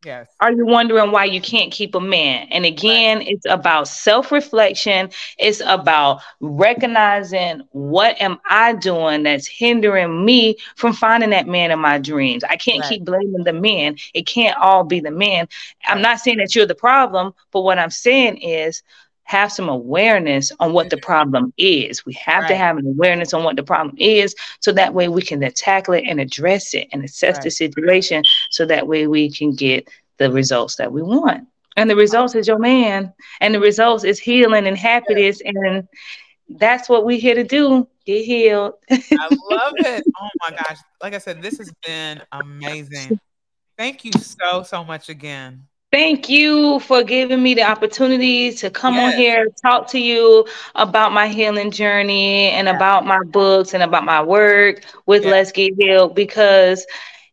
[0.06, 0.30] Yes.
[0.40, 2.48] Are you wondering why you can't keep a man?
[2.52, 3.28] And again, right.
[3.28, 5.10] it's about self-reflection.
[5.40, 11.80] It's about recognizing what am I doing that's hindering me from finding that man in
[11.80, 12.44] my dreams.
[12.44, 12.90] I can't right.
[12.90, 13.98] keep blaming the man.
[14.14, 15.48] It can't all be the man.
[15.86, 18.84] I'm not saying that you're the problem, but what I'm saying is
[19.28, 21.06] have some awareness on what the mm-hmm.
[21.06, 22.06] problem is.
[22.06, 22.50] We have right.
[22.50, 25.96] to have an awareness on what the problem is so that way we can tackle
[25.96, 27.44] it and address it and assess right.
[27.44, 31.46] the situation so that way we can get the results that we want.
[31.76, 35.42] And the results is your man, and the results is healing and happiness.
[35.46, 35.88] And
[36.50, 38.74] that's what we're here to do get healed.
[38.90, 40.04] I love it.
[40.20, 40.78] Oh my gosh.
[41.02, 43.20] Like I said, this has been amazing.
[43.78, 45.68] Thank you so, so much again.
[45.90, 49.14] Thank you for giving me the opportunity to come yes.
[49.14, 52.76] on here, talk to you about my healing journey and yeah.
[52.76, 55.32] about my books and about my work with yeah.
[55.32, 56.86] Let's Get Healed because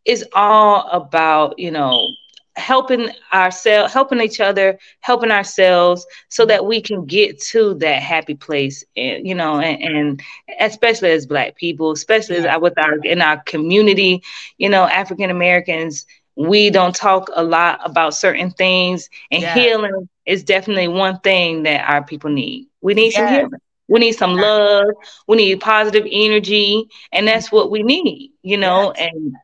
[0.05, 2.07] it's all about, you know,
[2.55, 8.37] helping ourselves, helping each other, helping ourselves so that we can get to that happy
[8.37, 10.23] place, and, you know, and, and
[10.61, 12.57] especially as black people, especially yeah.
[12.57, 14.23] with our in our community,
[14.59, 19.55] you know, African Americans we don't talk a lot about certain things and yeah.
[19.55, 22.67] healing is definitely one thing that our people need.
[22.81, 23.51] We need some healing.
[23.87, 24.87] We need some love.
[25.29, 28.93] We need positive energy and that's what we need you know?
[28.93, 29.37] And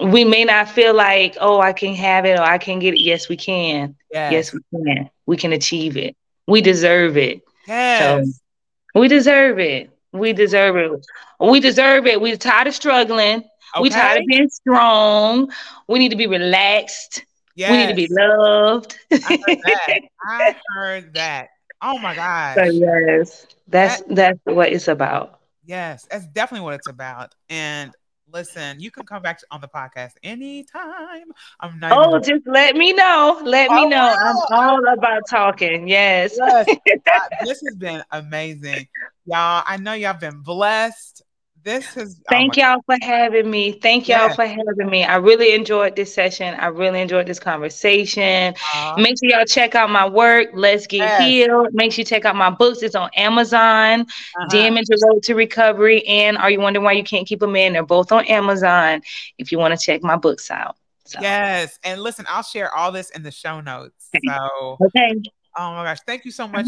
[0.00, 3.00] we may not feel like oh i can have it or i can get it.
[3.00, 3.96] Yes we can.
[4.10, 4.54] Yes, yes.
[4.54, 5.10] we can.
[5.26, 6.16] We can achieve it.
[6.46, 7.42] We deserve it.
[7.66, 8.26] Yes.
[8.26, 9.90] So we deserve it.
[10.12, 11.06] We deserve it.
[11.38, 12.20] We deserve it.
[12.20, 13.44] We're tired of struggling
[13.74, 13.82] Okay.
[13.82, 15.50] We tired of being strong.
[15.88, 17.24] We need to be relaxed.
[17.54, 17.70] Yes.
[17.70, 18.98] We need to be loved.
[19.12, 20.00] I heard that.
[20.22, 21.48] I heard that.
[21.82, 22.56] Oh my gosh.
[22.56, 25.40] So yes, that's that, that's what it's about.
[25.64, 27.34] Yes, that's definitely what it's about.
[27.48, 27.92] And
[28.32, 31.24] listen, you can come back on the podcast anytime.
[31.60, 31.92] I'm not.
[31.92, 32.22] Oh, even...
[32.22, 33.40] just let me know.
[33.44, 34.16] Let me oh, know.
[34.18, 35.88] I'm all about talking.
[35.88, 36.36] Yes.
[36.38, 36.66] yes.
[37.44, 38.86] this has been amazing,
[39.24, 39.62] y'all.
[39.66, 41.22] I know y'all been blessed
[41.62, 43.72] this has oh thank oh y'all for having me.
[43.72, 44.36] Thank y'all yes.
[44.36, 45.04] for having me.
[45.04, 46.54] I really enjoyed this session.
[46.54, 48.54] I really enjoyed this conversation.
[48.74, 51.22] Uh, make sure y'all check out my work let's get yes.
[51.22, 51.68] healed.
[51.72, 52.82] Make sure you check out my books.
[52.82, 54.48] It's on amazon uh-huh.
[54.48, 57.84] damage road to recovery and are you wondering why you can't keep a man they're
[57.84, 59.02] both on amazon
[59.38, 60.76] if you want to check my books out.
[61.04, 61.18] So.
[61.20, 64.10] yes and listen i'll share all this in the show notes.
[64.12, 65.20] So okay.
[65.56, 66.66] oh my gosh thank you so much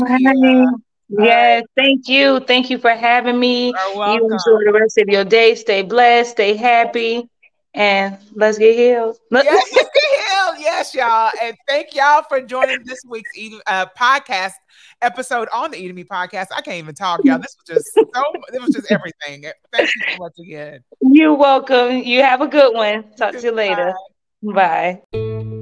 [1.18, 2.40] Yes, thank you.
[2.40, 3.72] Thank you for having me.
[3.94, 5.54] You enjoy the rest of your day.
[5.54, 7.28] Stay blessed, stay happy,
[7.74, 9.18] and let's get healed.
[9.30, 10.56] yes, let's get healed.
[10.58, 11.30] Yes, y'all.
[11.42, 13.30] And thank y'all for joining this week's
[13.66, 14.52] uh, podcast
[15.02, 16.46] episode on the Eat Me podcast.
[16.54, 17.38] I can't even talk, y'all.
[17.38, 19.44] This was just so it was just everything.
[19.72, 20.80] Thank you so much again.
[21.00, 21.98] You're welcome.
[21.98, 23.12] You have a good one.
[23.16, 23.94] Talk to you later.
[24.42, 25.00] Bye.
[25.12, 25.61] Bye.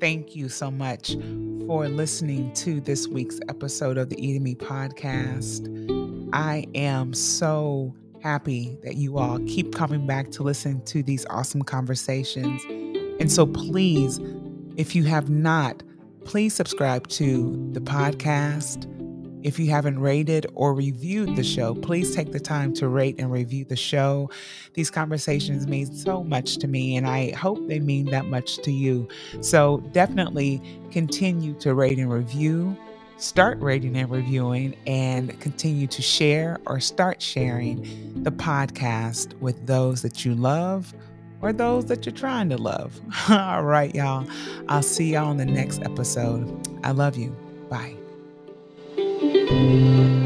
[0.00, 1.14] Thank you so much
[1.66, 5.68] for listening to this week's episode of the Eating Me podcast.
[6.32, 11.60] I am so happy that you all keep coming back to listen to these awesome
[11.60, 12.64] conversations.
[13.20, 14.18] And so, please,
[14.78, 15.82] if you have not,
[16.24, 18.86] please subscribe to the podcast
[19.42, 23.30] if you haven't rated or reviewed the show, please take the time to rate and
[23.32, 24.30] review the show.
[24.74, 28.72] These conversations mean so much to me, and I hope they mean that much to
[28.72, 29.08] you.
[29.40, 32.76] So definitely continue to rate and review.
[33.16, 40.02] Start rating and reviewing and continue to share or start sharing the podcast with those
[40.02, 40.94] that you love
[41.42, 43.00] or those that you're trying to love.
[43.30, 44.26] All right, y'all.
[44.68, 46.68] I'll see y'all on the next episode.
[46.84, 47.36] I love you.
[47.68, 47.99] Bye.
[49.50, 50.19] Música